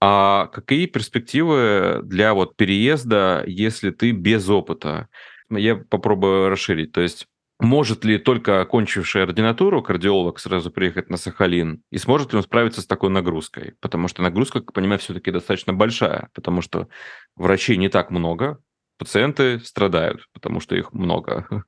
А 0.00 0.46
какие 0.48 0.86
перспективы 0.86 2.00
для 2.02 2.34
вот 2.34 2.56
переезда, 2.56 3.44
если 3.46 3.90
ты 3.90 4.10
без 4.12 4.48
опыта? 4.48 5.08
Я 5.50 5.76
попробую 5.76 6.50
расширить. 6.50 6.92
То 6.92 7.00
есть 7.00 7.26
может 7.58 8.04
ли 8.04 8.18
только 8.18 8.60
окончивший 8.60 9.22
ординатуру 9.22 9.82
кардиолог 9.82 10.38
сразу 10.38 10.70
приехать 10.70 11.08
на 11.08 11.16
Сахалин? 11.16 11.82
И 11.90 11.96
сможет 11.96 12.32
ли 12.32 12.36
он 12.36 12.42
справиться 12.42 12.82
с 12.82 12.86
такой 12.86 13.08
нагрузкой? 13.08 13.74
Потому 13.80 14.08
что 14.08 14.22
нагрузка, 14.22 14.60
как 14.60 14.70
я 14.70 14.72
понимаю, 14.72 14.98
все-таки 14.98 15.30
достаточно 15.30 15.72
большая, 15.72 16.28
потому 16.34 16.60
что 16.60 16.88
врачей 17.34 17.78
не 17.78 17.88
так 17.88 18.10
много, 18.10 18.58
пациенты 18.98 19.58
страдают, 19.60 20.26
потому 20.32 20.60
что 20.60 20.76
их 20.76 20.92
много. 20.92 21.46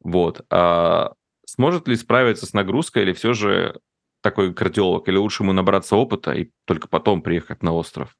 Вот. 0.00 0.42
А 0.48 1.12
сможет 1.44 1.88
ли 1.88 1.96
справиться 1.96 2.46
с 2.46 2.52
нагрузкой 2.52 3.02
или 3.02 3.12
все 3.12 3.32
же 3.32 3.80
такой 4.22 4.52
кардиолог? 4.52 5.08
Или 5.08 5.16
лучше 5.16 5.42
ему 5.42 5.52
набраться 5.52 5.96
опыта 5.96 6.32
и 6.32 6.50
только 6.64 6.88
потом 6.88 7.22
приехать 7.22 7.62
на 7.62 7.74
остров? 7.74 8.16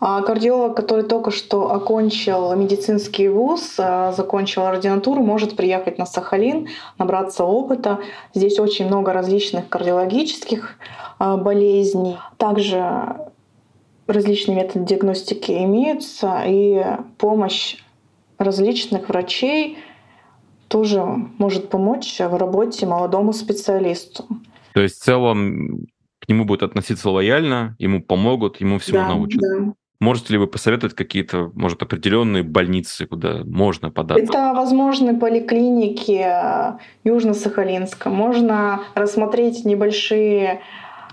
А 0.00 0.22
кардиолог, 0.22 0.76
который 0.76 1.04
только 1.04 1.30
что 1.30 1.72
окончил 1.72 2.54
медицинский 2.54 3.28
вуз, 3.28 3.74
а, 3.78 4.12
закончил 4.12 4.64
ординатуру, 4.64 5.22
может 5.22 5.56
приехать 5.56 5.98
на 5.98 6.06
Сахалин, 6.06 6.68
набраться 6.98 7.44
опыта. 7.44 8.00
Здесь 8.34 8.58
очень 8.58 8.86
много 8.86 9.12
различных 9.12 9.68
кардиологических 9.68 10.76
а, 11.18 11.36
болезней. 11.36 12.18
Также 12.38 13.30
различные 14.06 14.56
методы 14.56 14.84
диагностики 14.84 15.52
имеются, 15.52 16.42
и 16.46 16.84
помощь 17.18 17.76
различных 18.38 19.08
врачей 19.08 19.78
тоже 20.68 21.02
может 21.38 21.68
помочь 21.68 22.18
в 22.18 22.36
работе 22.36 22.86
молодому 22.86 23.32
специалисту. 23.32 24.24
То 24.76 24.82
есть 24.82 25.00
в 25.00 25.04
целом 25.04 25.86
к 26.18 26.28
нему 26.28 26.44
будут 26.44 26.62
относиться 26.62 27.08
лояльно, 27.08 27.76
ему 27.78 28.02
помогут, 28.02 28.60
ему 28.60 28.78
всему 28.78 28.98
да, 28.98 29.08
научат. 29.08 29.40
Да. 29.40 29.72
Можете 30.00 30.34
ли 30.34 30.38
вы 30.38 30.48
посоветовать 30.48 30.94
какие-то, 30.94 31.50
может, 31.54 31.82
определенные 31.82 32.42
больницы, 32.42 33.06
куда 33.06 33.40
можно 33.46 33.90
податься? 33.90 34.22
Это 34.22 34.52
возможны 34.54 35.18
поликлиники 35.18 36.22
э, 36.22 36.76
Южно-Сахалинска. 37.04 38.10
Можно 38.10 38.82
рассмотреть 38.94 39.64
небольшие 39.64 40.60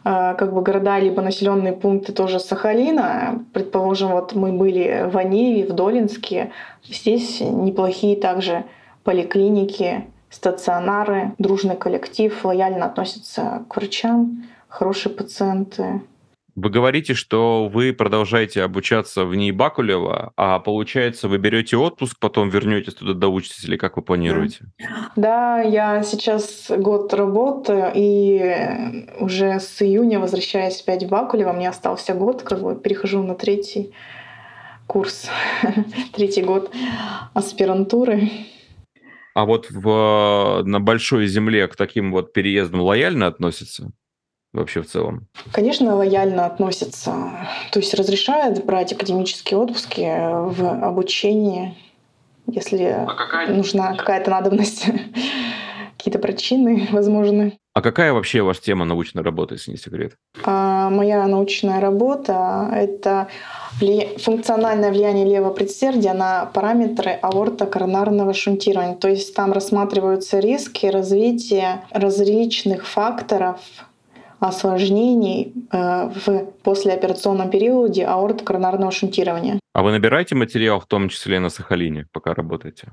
э, 0.03 0.35
как 0.37 0.53
бы 0.53 0.61
города 0.61 0.99
либо 0.99 1.21
населенные 1.21 1.71
пункты 1.71 2.11
тоже 2.11 2.41
Сахалина. 2.41 3.45
Предположим, 3.53 4.09
вот 4.09 4.35
мы 4.35 4.51
были 4.51 5.09
в 5.09 5.15
Аниве, 5.17 5.65
в 5.65 5.73
Долинске. 5.73 6.51
Здесь 6.83 7.39
неплохие 7.39 8.17
также 8.17 8.65
поликлиники 9.05 10.03
стационары, 10.33 11.33
дружный 11.37 11.75
коллектив, 11.75 12.33
лояльно 12.43 12.85
относятся 12.85 13.65
к 13.69 13.75
врачам, 13.75 14.43
хорошие 14.67 15.13
пациенты. 15.13 16.01
Вы 16.55 16.69
говорите, 16.69 17.15
что 17.15 17.67
вы 17.71 17.93
продолжаете 17.93 18.61
обучаться 18.61 19.25
в 19.25 19.35
НИИ 19.35 19.51
Бакулева, 19.51 20.33
а 20.37 20.59
получается, 20.59 21.27
вы 21.27 21.37
берете 21.37 21.77
отпуск, 21.77 22.17
потом 22.19 22.49
вернетесь 22.49 22.93
туда, 22.93 23.13
доучитесь, 23.13 23.63
или 23.63 23.75
как 23.75 23.95
вы 23.95 24.03
планируете? 24.03 24.65
Да, 25.15 25.61
я 25.61 26.03
сейчас 26.03 26.71
год 26.75 27.11
работаю, 27.13 27.91
и 27.95 29.07
уже 29.19 29.59
с 29.59 29.81
июня 29.81 30.19
возвращаюсь 30.19 30.81
опять 30.81 31.03
в 31.03 31.09
Бакулево. 31.09 31.53
Мне 31.53 31.69
остался 31.69 32.13
год, 32.13 32.43
как 32.43 32.61
бы 32.61 32.75
перехожу 32.75 33.23
на 33.23 33.33
третий 33.33 33.91
курс, 34.85 35.29
третий 36.13 36.43
год 36.43 36.71
аспирантуры. 37.33 38.29
А 39.33 39.45
вот 39.45 39.69
в, 39.69 40.61
на 40.63 40.79
большой 40.79 41.27
земле 41.27 41.67
к 41.67 41.75
таким 41.75 42.11
вот 42.11 42.33
переездам 42.33 42.81
лояльно 42.81 43.27
относятся? 43.27 43.91
вообще 44.53 44.81
в 44.81 44.87
целом? 44.87 45.27
Конечно, 45.51 45.95
лояльно 45.95 46.45
относятся. 46.45 47.11
То 47.71 47.79
есть 47.79 47.93
разрешают 47.93 48.63
брать 48.63 48.93
академические 48.93 49.57
отпуски 49.57 50.01
в 50.01 50.85
обучении, 50.85 51.75
если 52.47 52.83
а 52.83 53.13
какая... 53.15 53.53
нужна 53.53 53.95
какая-то 53.95 54.29
надобность, 54.31 54.85
какие-то 55.97 56.19
причины 56.19 56.87
возможны. 56.91 57.57
А 57.75 57.81
какая 57.81 58.13
вообще 58.13 58.43
ваша 58.43 58.61
тема 58.61 58.85
научной 58.85 59.23
работы, 59.23 59.55
если 59.55 59.71
не 59.71 59.77
секрет? 59.77 60.13
А, 60.43 60.91
моя 60.91 61.25
научная 61.27 61.79
работа— 61.79 62.69
это 62.73 63.27
вли... 63.79 64.15
функциональное 64.19 64.91
влияние 64.91 65.25
левого 65.25 65.51
предсердия 65.51 66.13
на 66.13 66.45
параметры 66.45 67.11
аорто-коронарного 67.11 68.33
шунтирования. 68.33 68.95
То 68.95 69.09
есть 69.09 69.33
там 69.33 69.53
рассматриваются 69.53 70.37
риски 70.37 70.85
развития 70.85 71.83
различных 71.89 72.85
факторов 72.85 73.59
осложнений 74.39 75.53
э, 75.71 76.09
в 76.09 76.45
послеоперационном 76.63 77.49
периоде 77.49 78.05
аорто-коронарного 78.05 78.91
шунтирования. 78.91 79.59
А 79.73 79.81
вы 79.81 79.91
набираете 79.91 80.35
материал, 80.35 80.79
в 80.79 80.85
том 80.85 81.09
числе 81.09 81.39
на 81.39 81.49
Сахалине, 81.49 82.05
пока 82.11 82.35
работаете? 82.35 82.91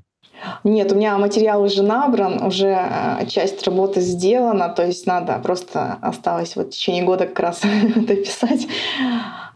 Нет, 0.64 0.92
у 0.92 0.94
меня 0.94 1.18
материал 1.18 1.62
уже 1.62 1.82
набран, 1.82 2.42
уже 2.42 2.68
э, 2.68 3.26
часть 3.26 3.62
работы 3.64 4.00
сделана, 4.00 4.68
то 4.68 4.84
есть 4.84 5.06
надо 5.06 5.38
просто 5.42 5.98
осталось 6.00 6.56
вот 6.56 6.68
в 6.68 6.70
течение 6.70 7.04
года 7.04 7.26
как 7.26 7.40
раз 7.40 7.62
дописать, 7.96 8.66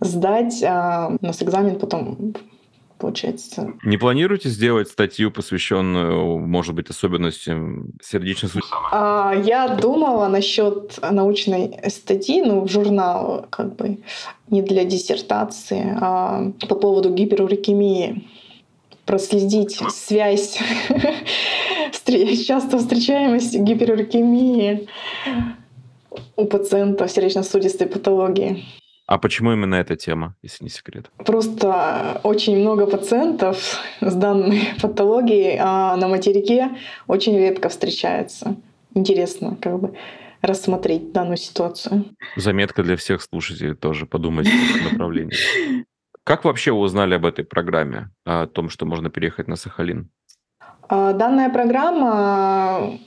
сдать. 0.00 0.62
А 0.62 1.12
у 1.20 1.26
нас 1.26 1.42
экзамен 1.42 1.78
потом 1.78 2.34
получается. 2.98 3.74
Не 3.84 3.98
планируете 3.98 4.48
сделать 4.48 4.88
статью, 4.88 5.30
посвященную, 5.30 6.38
может 6.38 6.74
быть, 6.74 6.88
особенностям 6.90 7.92
сердечно 8.02 8.48
а, 8.92 9.34
Я 9.44 9.68
думала 9.68 10.28
насчет 10.28 10.98
научной 11.10 11.78
статьи, 11.88 12.42
ну, 12.42 12.62
в 12.62 12.70
журнал, 12.70 13.46
как 13.50 13.76
бы, 13.76 13.98
не 14.48 14.62
для 14.62 14.84
диссертации, 14.84 15.98
а 16.00 16.52
по 16.68 16.76
поводу 16.76 17.12
гиперурикемии 17.12 18.26
проследить 19.06 19.78
связь 19.90 20.58
часто 22.46 22.78
встречаемости 22.78 23.56
гиперурикемии 23.56 24.88
у 26.36 26.44
пациента 26.46 27.08
сердечно-сосудистой 27.08 27.86
патологии. 27.86 28.64
А 29.06 29.18
почему 29.18 29.52
именно 29.52 29.74
эта 29.74 29.96
тема, 29.96 30.34
если 30.42 30.64
не 30.64 30.70
секрет? 30.70 31.10
Просто 31.18 32.20
очень 32.22 32.58
много 32.58 32.86
пациентов 32.86 33.78
с 34.00 34.14
данной 34.14 34.70
патологией 34.80 35.58
а 35.60 35.96
на 35.96 36.08
материке 36.08 36.70
очень 37.06 37.36
редко 37.36 37.68
встречается. 37.68 38.56
Интересно, 38.94 39.58
как 39.60 39.78
бы 39.78 39.94
рассмотреть 40.40 41.12
данную 41.12 41.36
ситуацию. 41.36 42.06
Заметка 42.36 42.82
для 42.82 42.96
всех 42.96 43.22
слушателей 43.22 43.74
тоже 43.74 44.06
подумать 44.06 44.46
в 44.46 44.92
направлении. 44.92 45.36
Как 46.24 46.44
вообще 46.44 46.72
вы 46.72 46.78
узнали 46.78 47.14
об 47.14 47.26
этой 47.26 47.44
программе, 47.44 48.08
о 48.24 48.46
том, 48.46 48.70
что 48.70 48.86
можно 48.86 49.10
переехать 49.10 49.46
на 49.46 49.56
Сахалин? 49.56 50.10
А, 50.88 51.12
данная 51.12 51.50
программа 51.50 52.98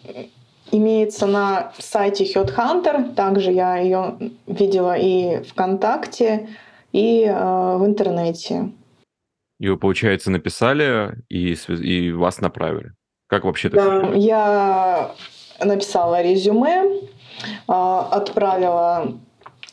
имеется 0.72 1.26
на 1.26 1.74
сайте 1.80 2.26
HeadHunter. 2.26 3.16
Также 3.16 3.52
я 3.52 3.78
ее 3.78 4.18
видела 4.46 4.96
и 4.96 5.42
ВКонтакте, 5.44 6.50
и 6.92 7.24
э, 7.24 7.78
в 7.78 7.86
интернете. 7.86 8.72
И 9.60 9.68
вы, 9.68 9.78
получается, 9.78 10.30
написали 10.30 11.16
и, 11.30 11.54
и 11.54 12.12
вас 12.12 12.40
направили. 12.40 12.94
Как 13.28 13.46
вообще 13.46 13.70
это? 13.70 13.78
Да, 13.78 14.14
я 14.14 15.16
написала 15.60 16.22
резюме, 16.22 16.84
э, 16.84 17.68
отправила 17.68 19.18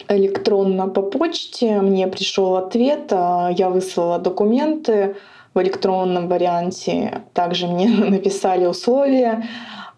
электронно 0.09 0.89
по 0.89 1.03
почте, 1.03 1.81
мне 1.81 2.07
пришел 2.07 2.57
ответ, 2.57 3.11
э, 3.11 3.49
я 3.57 3.71
выслала 3.71 4.19
документы 4.19 5.17
в 5.55 5.63
электронном 5.63 6.29
варианте, 6.29 7.23
также 7.33 7.67
мне 7.67 7.89
написали 8.11 8.67
условия, 8.67 9.45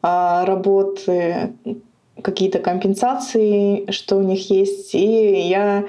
а, 0.03 0.45
работы, 0.45 1.55
какие-то 2.23 2.59
компенсации, 2.59 3.91
что 3.91 4.17
у 4.17 4.23
них 4.23 4.51
есть. 4.51 4.95
И 4.95 5.49
я 5.49 5.87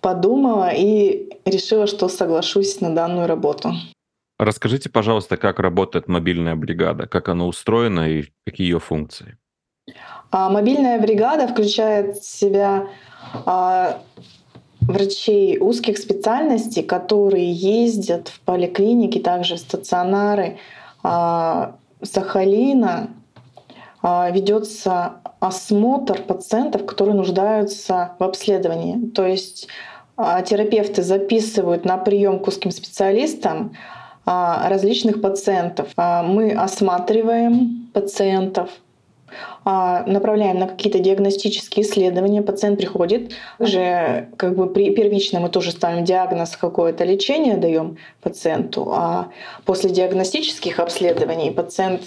подумала 0.00 0.70
и 0.72 1.28
решила, 1.44 1.86
что 1.86 2.08
соглашусь 2.08 2.80
на 2.80 2.94
данную 2.94 3.26
работу. 3.26 3.72
Расскажите, 4.38 4.90
пожалуйста, 4.90 5.36
как 5.36 5.58
работает 5.58 6.08
мобильная 6.08 6.56
бригада, 6.56 7.06
как 7.06 7.28
она 7.28 7.46
устроена 7.46 8.08
и 8.08 8.24
какие 8.44 8.68
ее 8.68 8.80
функции? 8.80 9.38
А 10.30 10.50
мобильная 10.50 11.00
бригада 11.00 11.46
включает 11.46 12.18
в 12.18 12.24
себя 12.24 12.88
а, 13.44 13.98
врачей 14.80 15.58
узких 15.58 15.98
специальностей, 15.98 16.82
которые 16.82 17.50
ездят 17.52 18.28
в 18.28 18.40
поликлиники, 18.40 19.18
также 19.18 19.56
в 19.56 19.60
стационары 19.60 20.58
а, 21.02 21.76
Сахалина, 22.02 23.10
ведется 24.02 25.14
осмотр 25.40 26.22
пациентов, 26.22 26.86
которые 26.86 27.16
нуждаются 27.16 28.12
в 28.20 28.22
обследовании. 28.22 29.08
То 29.08 29.26
есть 29.26 29.66
терапевты 30.16 31.02
записывают 31.02 31.84
на 31.84 31.96
прием 31.96 32.38
к 32.38 32.46
узким 32.46 32.70
специалистам 32.70 33.74
различных 34.24 35.20
пациентов. 35.20 35.88
Мы 35.96 36.52
осматриваем 36.52 37.90
пациентов, 37.92 38.70
направляем 39.64 40.58
на 40.60 40.68
какие-то 40.68 41.00
диагностические 41.00 41.84
исследования, 41.84 42.42
пациент 42.42 42.78
приходит, 42.78 43.32
уже 43.58 44.28
как 44.36 44.54
бы 44.54 44.68
при 44.68 44.94
первично 44.94 45.40
мы 45.40 45.48
тоже 45.48 45.72
ставим 45.72 46.04
диагноз, 46.04 46.56
какое-то 46.56 47.04
лечение 47.04 47.56
даем 47.56 47.96
пациенту, 48.22 48.88
а 48.92 49.28
после 49.64 49.90
диагностических 49.90 50.78
обследований 50.78 51.50
пациент 51.50 52.02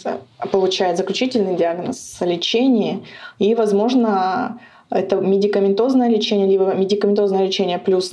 получает 0.51 0.97
заключительный 0.97 1.55
диагноз 1.55 2.17
лечения 2.21 3.01
и, 3.39 3.55
возможно, 3.55 4.59
это 4.89 5.17
медикаментозное 5.17 6.09
лечение, 6.09 6.47
либо 6.47 6.73
медикаментозное 6.73 7.45
лечение 7.45 7.77
плюс 7.77 8.11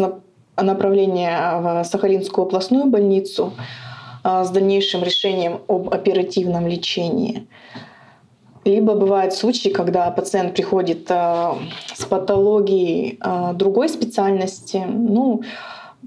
направление 0.57 1.39
в 1.61 1.85
Сахалинскую 1.85 2.47
областную 2.47 2.87
больницу 2.87 3.53
а, 4.23 4.45
с 4.45 4.51
дальнейшим 4.51 5.03
решением 5.03 5.61
об 5.69 5.93
оперативном 5.93 6.67
лечении. 6.67 7.47
Либо 8.67 8.97
бывают 8.97 9.33
случаи, 9.33 9.69
когда 9.69 10.11
пациент 10.11 10.55
приходит 10.55 11.07
э, 11.09 11.53
с 11.95 12.05
патологией 12.05 13.17
э, 13.23 13.53
другой 13.55 13.89
специальности, 13.89 14.85
ну, 14.89 15.43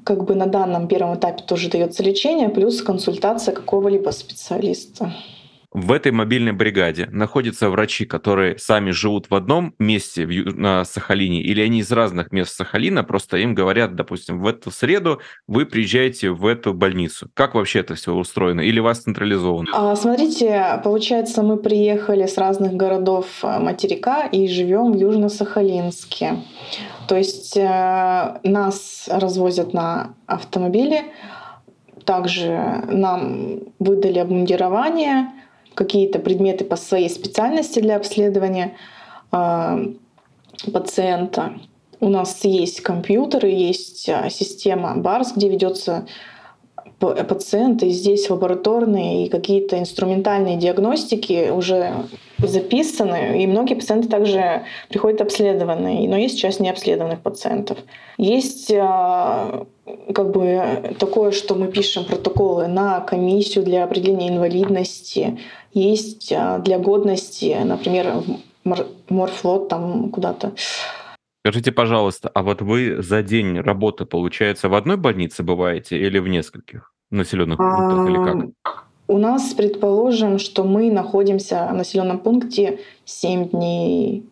как 0.03 0.25
бы 0.25 0.35
на 0.35 0.45
данном 0.45 0.89
первом 0.89 1.15
этапе 1.15 1.41
тоже 1.41 1.69
дается 1.69 2.03
лечение, 2.03 2.49
плюс 2.49 2.81
консультация 2.81 3.55
какого-либо 3.55 4.09
специалиста. 4.09 5.13
В 5.71 5.91
этой 5.91 6.11
мобильной 6.11 6.51
бригаде 6.51 7.07
находятся 7.11 7.69
врачи, 7.69 8.05
которые 8.05 8.57
сами 8.57 8.89
живут 8.89 9.29
в 9.29 9.35
одном 9.35 9.75
месте 9.77 10.25
на 10.25 10.83
Сахалине, 10.83 11.43
или 11.43 11.61
они 11.61 11.79
из 11.81 11.91
разных 11.91 12.31
мест 12.31 12.55
Сахалина, 12.55 13.03
просто 13.03 13.37
им 13.37 13.53
говорят, 13.53 13.93
допустим, 13.93 14.41
в 14.41 14.47
эту 14.47 14.71
среду 14.71 15.19
вы 15.45 15.67
приезжаете 15.67 16.31
в 16.31 16.47
эту 16.47 16.73
больницу. 16.73 17.29
Как 17.35 17.53
вообще 17.53 17.81
это 17.81 17.93
все 17.93 18.15
устроено? 18.15 18.61
Или 18.61 18.79
вас 18.79 19.01
централизовано? 19.01 19.69
А, 19.71 19.95
смотрите, 19.95 20.81
получается, 20.83 21.43
мы 21.43 21.57
приехали 21.57 22.25
с 22.25 22.39
разных 22.39 22.73
городов 22.73 23.27
э, 23.43 23.59
материка 23.59 24.25
и 24.25 24.47
живем 24.47 24.93
в 24.93 24.95
Южно-Сахалинске. 24.95 26.37
То 27.07 27.15
есть 27.15 27.55
э, 27.55 28.39
нас 28.43 29.07
развозят 29.07 29.73
на 29.73 30.15
автомобиле, 30.25 31.03
также 32.05 32.83
нам 32.87 33.59
выдали 33.77 34.17
обмундирование, 34.17 35.29
какие-то 35.79 36.19
предметы 36.19 36.65
по 36.65 36.75
своей 36.75 37.09
специальности 37.09 37.79
для 37.79 37.95
обследования 37.95 38.75
э, 39.31 39.93
пациента. 40.73 41.53
У 42.01 42.09
нас 42.09 42.43
есть 42.43 42.81
компьютеры, 42.81 43.47
есть 43.47 44.09
а, 44.09 44.29
система 44.29 44.97
БАРС, 44.97 45.33
где 45.37 45.47
ведется 45.47 46.05
пациенты 46.99 47.89
здесь 47.89 48.29
лабораторные 48.29 49.25
и 49.25 49.29
какие-то 49.29 49.79
инструментальные 49.79 50.57
диагностики 50.57 51.49
уже 51.49 51.93
записаны, 52.37 53.41
и 53.41 53.47
многие 53.47 53.75
пациенты 53.75 54.07
также 54.07 54.63
приходят 54.89 55.21
обследованные, 55.21 56.07
но 56.07 56.17
есть 56.17 56.39
часть 56.39 56.59
необследованных 56.59 57.21
пациентов. 57.21 57.77
Есть 58.17 58.71
а, 58.73 59.65
как 60.13 60.31
бы 60.31 60.95
такое, 60.99 61.31
что 61.31 61.55
мы 61.55 61.67
пишем 61.67 62.05
протоколы 62.05 62.67
на 62.67 62.99
комиссию 63.01 63.63
для 63.63 63.83
определения 63.83 64.29
инвалидности, 64.29 65.39
есть 65.73 66.31
а, 66.33 66.59
для 66.59 66.79
годности, 66.79 67.57
например, 67.63 68.23
морфлот 69.09 69.69
там 69.69 70.09
куда-то. 70.09 70.53
Скажите, 71.41 71.71
пожалуйста, 71.71 72.29
а 72.33 72.43
вот 72.43 72.61
вы 72.61 73.01
за 73.01 73.23
день 73.23 73.59
работы, 73.59 74.05
получается, 74.05 74.67
в 74.67 74.73
одной 74.73 74.97
больнице 74.97 75.41
бываете 75.41 75.97
или 75.97 76.19
в 76.19 76.27
нескольких 76.27 76.93
населенных 77.11 77.57
пунктах, 77.57 78.09
или 78.09 78.51
как? 78.63 78.85
У 79.07 79.17
нас, 79.17 79.53
предположим, 79.53 80.37
что 80.37 80.63
мы 80.63 80.91
находимся 80.91 81.67
в 81.71 81.75
населенном 81.75 82.19
пункте 82.19 82.79
7 83.05 83.49
дней, 83.49 84.23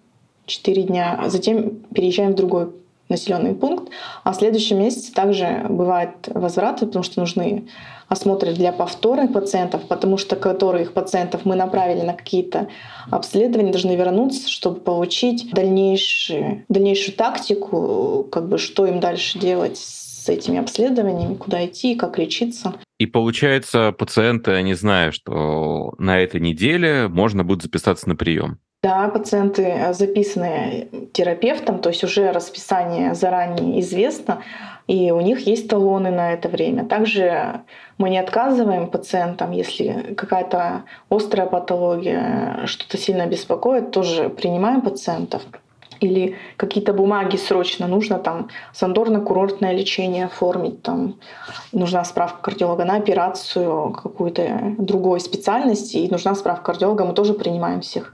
4 0.45 0.83
дня, 0.83 1.17
а 1.19 1.29
затем 1.29 1.77
переезжаем 1.95 2.33
в 2.33 2.35
другой 2.35 2.71
населенный 3.09 3.55
пункт. 3.55 3.91
А 4.23 4.31
в 4.31 4.35
следующем 4.35 4.79
месяце 4.79 5.13
также 5.13 5.65
бывают 5.69 6.27
возвраты, 6.27 6.85
потому 6.85 7.03
что 7.03 7.19
нужны 7.19 7.67
осмотры 8.07 8.53
для 8.53 8.71
повторных 8.71 9.33
пациентов, 9.33 9.87
потому 9.87 10.17
что 10.17 10.35
которых 10.35 10.93
пациентов 10.93 11.41
мы 11.43 11.55
направили 11.55 12.01
на 12.01 12.13
какие-то 12.13 12.69
обследования, 13.11 13.71
должны 13.71 13.95
вернуться, 13.95 14.49
чтобы 14.49 14.79
получить 14.79 15.51
дальнейшую, 15.51 16.65
дальнейшую 16.69 17.15
тактику, 17.15 18.25
как 18.31 18.47
бы 18.47 18.57
что 18.57 18.85
им 18.85 18.99
дальше 18.99 19.39
делать 19.39 19.77
с 19.77 20.29
этими 20.29 20.57
обследованиями, 20.59 21.35
куда 21.35 21.65
идти, 21.65 21.95
как 21.95 22.17
лечиться. 22.17 22.73
И 22.97 23.05
получается, 23.05 23.91
пациенты, 23.91 24.51
они 24.51 24.73
знают, 24.73 25.15
что 25.15 25.93
на 25.97 26.19
этой 26.19 26.39
неделе 26.41 27.07
можно 27.07 27.43
будет 27.43 27.61
записаться 27.61 28.09
на 28.09 28.15
прием. 28.15 28.59
Да, 28.83 29.09
пациенты 29.09 29.63
э, 29.63 29.93
записаны 29.93 30.87
терапевтом, 31.11 31.79
то 31.79 31.89
есть 31.89 32.03
уже 32.03 32.31
расписание 32.31 33.15
заранее 33.15 33.79
известно, 33.81 34.43
и 34.85 35.11
у 35.11 35.19
них 35.19 35.47
есть 35.47 35.67
талоны 35.67 36.11
на 36.11 36.33
это 36.33 36.47
время. 36.47 36.85
Также 36.85 37.61
мы 37.97 38.09
не 38.11 38.19
отказываем 38.19 38.87
пациентам, 38.87 39.51
если 39.51 40.13
какая-то 40.15 40.83
острая 41.09 41.47
патология, 41.47 42.61
что-то 42.65 42.97
сильно 42.97 43.25
беспокоит, 43.25 43.91
тоже 43.91 44.29
принимаем 44.29 44.81
пациентов. 44.81 45.41
Или 45.99 46.35
какие-то 46.57 46.93
бумаги 46.93 47.37
срочно 47.37 47.87
нужно, 47.87 48.19
там, 48.19 48.49
сандорно-курортное 48.73 49.73
лечение 49.73 50.25
оформить, 50.25 50.83
там, 50.83 51.15
нужна 51.71 52.05
справка 52.05 52.43
кардиолога 52.43 52.85
на 52.85 52.97
операцию 52.97 53.91
какую-то 53.91 54.75
другой 54.77 55.19
специальности, 55.19 55.97
и 55.97 56.11
нужна 56.11 56.35
справка 56.35 56.65
кардиолога, 56.65 57.05
мы 57.05 57.13
тоже 57.13 57.33
принимаем 57.33 57.81
всех. 57.81 58.13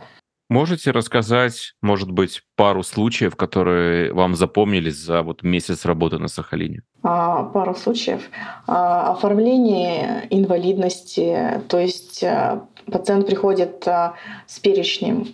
Можете 0.53 0.91
рассказать, 0.91 1.73
может 1.81 2.11
быть, 2.11 2.43
пару 2.55 2.83
случаев, 2.83 3.35
которые 3.35 4.13
вам 4.13 4.35
запомнились 4.35 4.97
за 4.97 5.23
вот 5.23 5.41
месяц 5.41 5.83
работы 5.83 6.19
на 6.19 6.27
Сахалине? 6.27 6.83
А, 7.01 7.41
пару 7.41 7.73
случаев. 7.73 8.29
А, 8.67 9.13
оформление 9.13 10.27
инвалидности, 10.29 11.59
то 11.69 11.79
есть 11.79 12.23
а, 12.23 12.67
пациент 12.85 13.25
приходит 13.25 13.87
а, 13.87 14.13
с 14.45 14.59
перечнем 14.59 15.29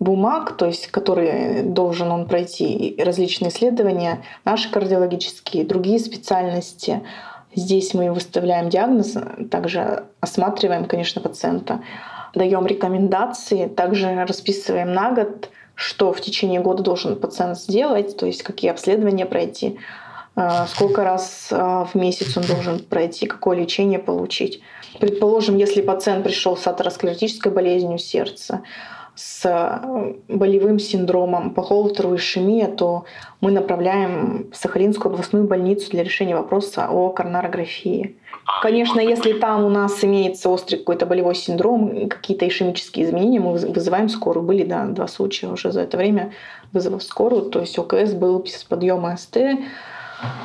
бумаг, 0.00 0.56
то 0.56 0.66
есть 0.66 0.88
который 0.88 1.62
должен 1.62 2.10
он 2.10 2.26
пройти 2.26 2.96
различные 2.98 3.50
исследования, 3.50 4.24
наши 4.44 4.68
кардиологические, 4.68 5.64
другие 5.64 6.00
специальности. 6.00 7.04
Здесь 7.54 7.94
мы 7.94 8.12
выставляем 8.12 8.68
диагноз, 8.68 9.16
также 9.48 10.06
осматриваем, 10.20 10.86
конечно, 10.86 11.20
пациента 11.20 11.82
даем 12.36 12.66
рекомендации, 12.66 13.66
также 13.66 14.24
расписываем 14.24 14.92
на 14.92 15.12
год, 15.12 15.50
что 15.74 16.12
в 16.12 16.20
течение 16.20 16.60
года 16.60 16.82
должен 16.82 17.16
пациент 17.16 17.58
сделать, 17.58 18.16
то 18.16 18.26
есть 18.26 18.42
какие 18.42 18.70
обследования 18.70 19.26
пройти, 19.26 19.78
э, 20.36 20.48
сколько 20.68 21.04
раз 21.04 21.48
э, 21.50 21.84
в 21.92 21.94
месяц 21.94 22.36
он 22.36 22.44
должен 22.44 22.78
пройти, 22.80 23.26
какое 23.26 23.58
лечение 23.58 23.98
получить. 23.98 24.62
Предположим, 25.00 25.56
если 25.56 25.82
пациент 25.82 26.24
пришел 26.24 26.56
с 26.56 26.66
атеросклеротической 26.66 27.52
болезнью 27.52 27.98
сердца, 27.98 28.62
с 29.16 29.46
э, 29.46 30.14
болевым 30.28 30.78
синдромом 30.78 31.54
по 31.54 31.62
холтеру 31.62 32.14
ишемия, 32.14 32.68
то 32.68 33.06
мы 33.40 33.50
направляем 33.50 34.50
в 34.52 34.56
Сахалинскую 34.56 35.10
областную 35.10 35.46
больницу 35.46 35.90
для 35.90 36.04
решения 36.04 36.36
вопроса 36.36 36.88
о 36.90 37.08
коронарографии. 37.08 38.16
Конечно, 38.62 39.00
если 39.00 39.32
там 39.32 39.64
у 39.64 39.70
нас 39.70 40.04
имеется 40.04 40.50
острый 40.50 40.76
какой-то 40.76 41.06
болевой 41.06 41.34
синдром, 41.34 42.08
какие-то 42.08 42.46
ишемические 42.46 43.06
изменения, 43.06 43.40
мы 43.40 43.52
вызываем 43.52 44.08
скорую. 44.08 44.46
Были, 44.46 44.64
да, 44.64 44.84
два 44.84 45.08
случая 45.08 45.48
уже 45.48 45.72
за 45.72 45.80
это 45.80 45.96
время 45.96 46.32
вызовов 46.72 47.02
скорую. 47.02 47.50
То 47.50 47.60
есть 47.60 47.78
ОКС 47.78 48.12
был 48.12 48.38
без 48.40 48.62
подъема 48.64 49.16
СТ, 49.16 49.38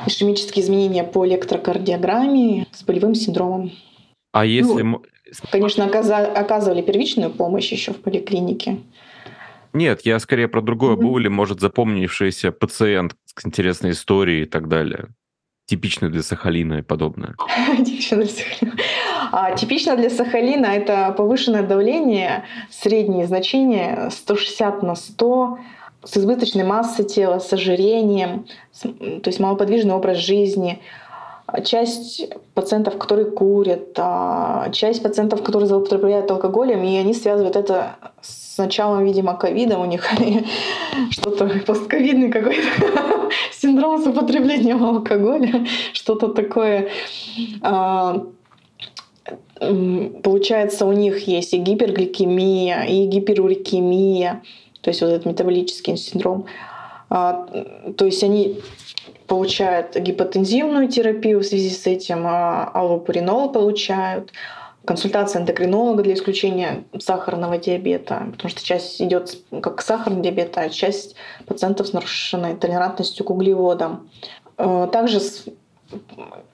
ишемические 0.06 0.64
изменения 0.64 1.04
по 1.04 1.26
электрокардиограмме 1.26 2.66
с 2.72 2.82
болевым 2.82 3.14
синдромом. 3.14 3.70
А 4.32 4.46
если... 4.46 4.82
Ну, 4.82 5.02
конечно, 5.50 5.84
оказывали 5.84 6.82
первичную 6.82 7.30
помощь 7.30 7.72
еще 7.72 7.92
в 7.92 8.00
поликлинике. 8.00 8.78
Нет, 9.72 10.02
я 10.04 10.18
скорее 10.18 10.48
про 10.48 10.60
другое. 10.60 10.96
Mm-hmm. 10.96 11.02
Был 11.02 11.18
ли, 11.18 11.28
может, 11.28 11.60
запомнившийся 11.60 12.52
пациент 12.52 13.14
с 13.24 13.46
интересной 13.46 13.92
историей 13.92 14.42
и 14.42 14.46
так 14.46 14.68
далее? 14.68 15.08
типично 15.66 16.10
для 16.10 16.22
Сахалина 16.22 16.74
и 16.74 16.82
подобное? 16.82 17.34
Типично 17.78 18.18
для 18.18 18.26
Сахалина. 18.26 18.76
А, 19.32 19.52
типично 19.52 19.96
для 19.96 20.10
Сахалина 20.10 20.66
это 20.66 21.14
повышенное 21.16 21.62
давление, 21.62 22.44
средние 22.70 23.26
значения 23.26 24.10
160 24.10 24.82
на 24.82 24.94
100, 24.94 25.58
с 26.04 26.16
избыточной 26.18 26.64
массой 26.64 27.06
тела, 27.06 27.38
с 27.38 27.50
ожирением, 27.52 28.44
то 28.82 29.28
есть 29.30 29.40
малоподвижный 29.40 29.94
образ 29.94 30.18
жизни. 30.18 30.80
Часть 31.64 32.28
пациентов, 32.54 32.98
которые 32.98 33.30
курят, 33.30 33.90
а, 33.98 34.70
часть 34.70 35.02
пациентов, 35.02 35.42
которые 35.42 35.68
злоупотребляют 35.68 36.30
алкоголем, 36.30 36.82
и 36.82 36.96
они 36.96 37.12
связывают 37.12 37.56
это 37.56 37.96
с 38.22 38.56
началом, 38.58 39.04
видимо, 39.04 39.36
ковида 39.36 39.78
у 39.78 39.84
них 39.84 40.06
что-то 41.10 41.50
постковидный 41.66 42.30
какой-то 42.30 42.62
синдром 43.52 44.02
с 44.02 44.06
употреблением 44.06 44.82
алкоголя, 44.82 45.66
что-то 45.92 46.28
такое. 46.28 46.88
А, 47.60 48.24
получается, 50.22 50.86
у 50.86 50.92
них 50.92 51.28
есть 51.28 51.54
и 51.54 51.58
гипергликемия, 51.58 52.84
и 52.84 53.06
гиперурикемия, 53.06 54.42
то 54.80 54.88
есть 54.90 55.02
вот 55.02 55.08
этот 55.08 55.26
метаболический 55.26 55.96
синдром. 55.96 56.46
А, 57.14 57.46
то 57.98 58.06
есть 58.06 58.24
они 58.24 58.58
получают 59.26 59.94
гипотензивную 59.94 60.88
терапию 60.88 61.40
в 61.40 61.44
связи 61.44 61.68
с 61.68 61.86
этим, 61.86 62.26
а 62.26 62.70
аллопуринол 62.72 63.52
получают, 63.52 64.32
консультация 64.86 65.42
эндокринолога 65.42 66.02
для 66.02 66.14
исключения 66.14 66.84
сахарного 66.98 67.58
диабета, 67.58 68.28
потому 68.32 68.48
что 68.48 68.64
часть 68.64 69.02
идет 69.02 69.36
как 69.60 69.82
сахарный 69.82 70.22
диабет, 70.22 70.56
а 70.56 70.70
часть 70.70 71.14
пациентов 71.44 71.88
с 71.88 71.92
нарушенной 71.92 72.56
толерантностью 72.56 73.26
к 73.26 73.30
углеводам. 73.30 74.08
Э, 74.56 74.88
также 74.90 75.20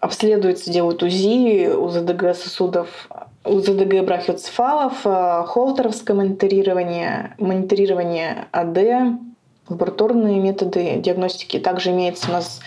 обследуются, 0.01 0.73
делают 0.73 1.05
УЗИ, 1.05 1.68
УЗДГ 1.68 2.35
сосудов, 2.35 3.09
УЗДГ 3.44 4.05
брахиоцефалов, 4.05 5.07
э, 5.07 5.44
холтеровское 5.47 6.16
мониторирование, 6.16 7.37
мониторирование 7.38 8.49
АД, 8.51 9.21
лабораторные 9.68 10.38
методы 10.38 10.96
диагностики. 10.96 11.59
Также 11.59 11.90
имеется 11.90 12.28
у 12.31 12.33
нас 12.33 12.61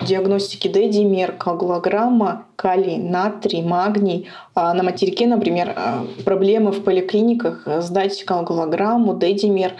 диагностики 0.00 0.68
D-димер, 0.68 1.32
калий, 1.36 2.98
натрий, 2.98 3.62
магний. 3.62 4.28
А 4.54 4.74
на 4.74 4.82
материке, 4.82 5.26
например, 5.26 5.74
э, 5.76 6.22
проблемы 6.24 6.72
в 6.72 6.82
поликлиниках 6.82 7.62
э, 7.66 7.80
сдать 7.80 8.24
коагулограмму, 8.24 9.14
D-димер, 9.14 9.74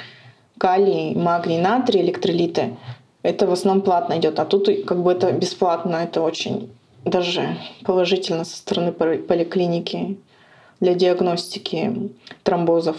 калий, 0.59 1.15
магний, 1.15 1.61
натрий, 1.61 2.01
электролиты. 2.01 2.77
Это 3.23 3.47
в 3.47 3.53
основном 3.53 3.85
платно 3.85 4.19
идет, 4.19 4.39
а 4.41 4.45
тут 4.45 4.69
как 4.85 5.03
бы 5.03 5.13
это 5.13 5.33
бесплатно, 5.33 5.97
это 5.97 6.23
очень 6.23 6.71
даже 7.05 7.57
положительно 7.85 8.45
со 8.45 8.57
стороны 8.57 8.93
поликлиники 8.93 10.19
для 10.81 10.95
диагностики 10.95 12.11
тромбозов. 12.43 12.97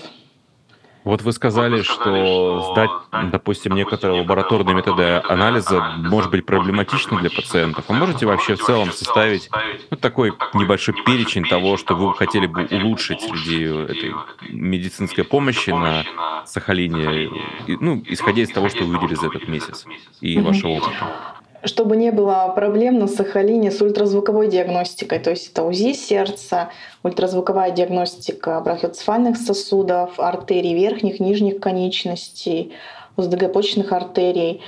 Вот 1.04 1.22
вы 1.22 1.34
сказали, 1.34 1.78
вот 1.78 1.86
что 1.86 2.72
сдать, 2.72 3.32
допустим, 3.32 3.76
некоторые 3.76 4.22
лабораторные 4.22 4.76
методы 4.76 5.22
анализа 5.28 5.82
может 5.98 6.32
быть 6.32 6.46
проблематично 6.46 7.20
для 7.20 7.30
пациентов. 7.30 7.86
А 7.88 7.94
можете 7.94 8.26
вообще 8.26 8.56
в 8.56 8.64
целом 8.64 8.92
составить 8.92 9.50
ну, 9.92 9.98
такой 9.98 10.34
небольшой 10.54 10.96
перечень 11.06 11.46
того, 11.46 11.78
что 11.78 11.96
вы 11.96 12.14
хотели 12.16 12.46
бы 12.46 12.68
улучшить 12.72 13.22
среди 13.22 13.64
этой 13.64 14.14
медицинской 14.50 15.24
помощи 15.24 15.72
на 15.72 16.04
Сахалине, 16.46 17.30
ну, 17.68 18.02
исходя 18.08 18.44
из 18.44 18.50
того, 18.50 18.70
что 18.70 18.86
вы 18.86 18.98
видели 18.98 19.16
за 19.16 19.28
этот 19.28 19.48
месяц 19.48 19.86
и 20.22 20.40
вашего 20.40 20.72
опыта? 20.72 21.33
Чтобы 21.66 21.96
не 21.96 22.12
было 22.12 22.52
проблем 22.56 23.00
на 23.00 23.08
Сахалине 23.08 23.72
с 23.72 23.82
ультразвуковой 23.82 24.50
диагностикой. 24.50 25.20
То 25.20 25.30
есть 25.30 25.52
это 25.52 25.64
УЗИ 25.64 25.94
сердца, 25.94 26.70
ультразвуковая 27.04 27.72
диагностика 27.72 28.60
брахиоцефальных 28.60 29.38
сосудов, 29.38 30.20
артерий 30.20 30.74
верхних, 30.74 31.20
нижних 31.20 31.60
конечностей, 31.60 32.74
УЗДГ 33.16 33.52
почечных 33.52 33.92
артерий. 33.92 34.62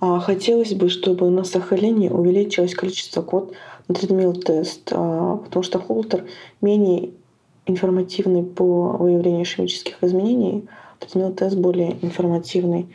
А, 0.00 0.18
хотелось 0.18 0.74
бы, 0.74 0.88
чтобы 0.88 1.30
на 1.30 1.44
Сахалине 1.44 2.10
увеличилось 2.10 2.74
количество 2.74 3.22
код 3.22 3.52
на 3.88 3.94
тредмил-тест, 3.94 4.92
а, 4.92 5.36
потому 5.36 5.62
что 5.62 5.78
холтер 5.78 6.24
менее 6.60 7.10
информативный 7.66 8.42
по 8.42 8.96
выявлению 8.96 9.44
ишемических 9.44 10.02
изменений, 10.02 10.66
тредмил-тест 10.98 11.56
более 11.56 11.96
информативный. 12.02 12.88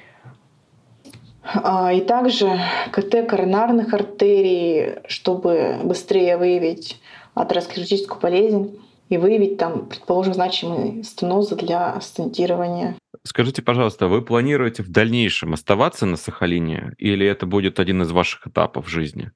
А, 1.54 1.94
и 1.94 2.02
также 2.02 2.60
КТ 2.92 3.28
коронарных 3.28 3.94
артерий, 3.94 4.96
чтобы 5.08 5.80
быстрее 5.84 6.38
выявить 6.38 7.00
атеросклеротическую 7.36 8.20
болезнь 8.20 8.80
и 9.10 9.18
выявить 9.18 9.58
там, 9.58 9.86
предположим, 9.86 10.34
значимые 10.34 11.04
стенозы 11.04 11.56
для 11.56 12.00
стентирования. 12.02 12.96
Скажите, 13.24 13.62
пожалуйста, 13.62 14.08
вы 14.08 14.22
планируете 14.22 14.84
в 14.84 14.92
дальнейшем 14.92 15.54
оставаться 15.54 16.06
на 16.06 16.18
Сахалине 16.18 16.94
или 16.98 17.26
это 17.26 17.46
будет 17.46 17.80
один 17.80 18.02
из 18.02 18.12
ваших 18.12 18.48
этапов 18.48 18.90
жизни? 18.90 19.32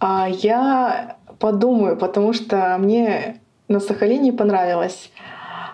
А, 0.00 0.28
я 0.28 1.18
подумаю, 1.38 1.96
потому 1.96 2.32
что 2.32 2.76
мне 2.78 3.40
на 3.68 3.80
Сахалине 3.80 4.32
понравилось. 4.32 5.10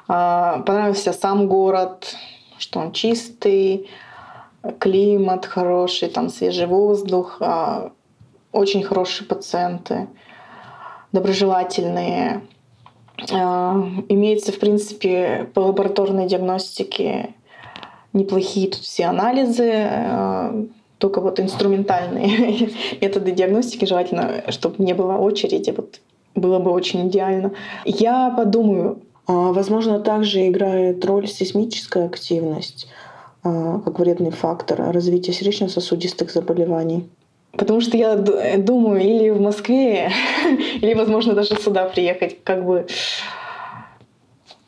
А, 0.08 0.58
понравился 0.60 1.12
сам 1.12 1.46
город, 1.46 2.16
что 2.58 2.80
он 2.80 2.92
чистый, 2.92 3.88
климат 4.78 5.46
хороший, 5.46 6.08
там 6.08 6.28
свежий 6.28 6.66
воздух, 6.66 7.38
а, 7.40 7.92
очень 8.52 8.82
хорошие 8.82 9.26
пациенты, 9.26 10.08
доброжелательные. 11.10 12.42
А, 13.32 13.82
имеется, 14.08 14.52
в 14.52 14.58
принципе, 14.58 15.50
по 15.54 15.60
лабораторной 15.60 16.26
диагностике 16.26 17.34
неплохие 18.12 18.70
тут 18.70 18.82
все 18.82 19.06
анализы, 19.06 19.70
а, 19.72 20.64
только 20.98 21.20
вот 21.20 21.40
инструментальные 21.40 22.70
методы 23.00 23.32
диагностики 23.32 23.84
желательно, 23.84 24.44
чтобы 24.50 24.84
не 24.84 24.92
было 24.92 25.14
очереди, 25.14 25.70
вот 25.76 26.00
было 26.34 26.60
бы 26.60 26.70
очень 26.70 27.08
идеально. 27.08 27.52
Я 27.84 28.30
подумаю. 28.30 29.00
Возможно, 29.28 30.00
также 30.00 30.48
играет 30.48 31.04
роль 31.04 31.28
сейсмическая 31.28 32.06
активность 32.06 32.88
как 33.42 33.98
вредный 33.98 34.30
фактор 34.30 34.92
развития 34.92 35.32
сердечно-сосудистых 35.32 36.30
заболеваний. 36.30 37.08
Потому 37.52 37.80
что 37.80 37.96
я 37.96 38.16
думаю, 38.16 39.02
или 39.02 39.30
в 39.30 39.40
Москве, 39.40 40.10
или, 40.74 40.94
возможно, 40.94 41.34
даже 41.34 41.56
сюда 41.56 41.84
приехать, 41.84 42.42
как 42.44 42.64
бы 42.64 42.86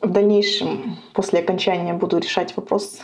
в 0.01 0.11
дальнейшем, 0.11 0.97
после 1.13 1.39
окончания, 1.39 1.93
буду 1.93 2.17
решать 2.19 2.55
вопрос. 2.55 3.01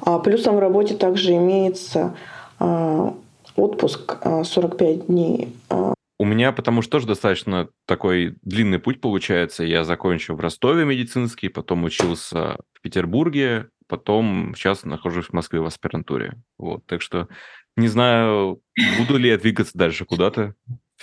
А 0.00 0.18
плюсом 0.18 0.56
в 0.56 0.58
работе 0.58 0.94
также 0.94 1.36
имеется 1.36 2.16
а, 2.58 3.14
отпуск 3.54 4.18
а, 4.22 4.42
45 4.42 5.06
дней. 5.06 5.52
А. 5.70 5.94
У 6.18 6.24
меня, 6.24 6.50
потому 6.50 6.82
что 6.82 6.92
тоже 6.92 7.06
достаточно 7.06 7.68
такой 7.86 8.36
длинный 8.42 8.78
путь 8.78 9.00
получается. 9.00 9.64
Я 9.64 9.84
закончил 9.84 10.34
в 10.34 10.40
Ростове 10.40 10.84
медицинский, 10.84 11.48
потом 11.48 11.84
учился 11.84 12.56
в 12.72 12.80
Петербурге, 12.80 13.68
потом 13.88 14.54
сейчас 14.56 14.84
нахожусь 14.84 15.26
в 15.26 15.32
Москве 15.32 15.60
в 15.60 15.66
аспирантуре. 15.66 16.34
Вот, 16.58 16.84
так 16.86 17.02
что 17.02 17.28
не 17.76 17.88
знаю, 17.88 18.62
буду 18.98 19.18
ли 19.18 19.28
я 19.28 19.38
двигаться 19.38 19.76
дальше 19.76 20.04
куда-то 20.04 20.54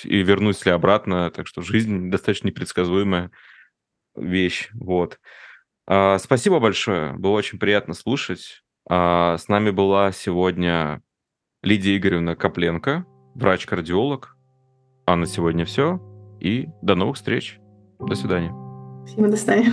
и 0.04 0.18
вернусь 0.24 0.66
ли 0.66 0.72
обратно. 0.72 1.30
Так 1.30 1.48
что 1.48 1.62
жизнь 1.62 2.10
достаточно 2.10 2.48
непредсказуемая 2.48 3.32
вещь. 4.16 4.70
Вот. 4.74 5.20
А, 5.86 6.18
спасибо 6.18 6.60
большое. 6.60 7.14
Было 7.14 7.34
очень 7.34 7.60
приятно 7.60 7.94
слушать. 7.94 8.64
А, 8.90 9.38
с 9.38 9.48
нами 9.48 9.70
была 9.70 10.12
сегодня 10.12 11.02
Лидия 11.62 11.98
Игоревна 11.98 12.36
Копленко, 12.36 13.06
врач-кардиолог. 13.36 14.36
А 15.06 15.16
на 15.16 15.28
сегодня 15.28 15.66
все. 15.66 16.02
И 16.40 16.68
до 16.82 16.96
новых 16.96 17.18
встреч. 17.18 17.60
До 18.00 18.16
свидания. 18.16 18.54
Спасибо, 19.06 19.28
до 19.28 19.38
свидания. 19.38 19.72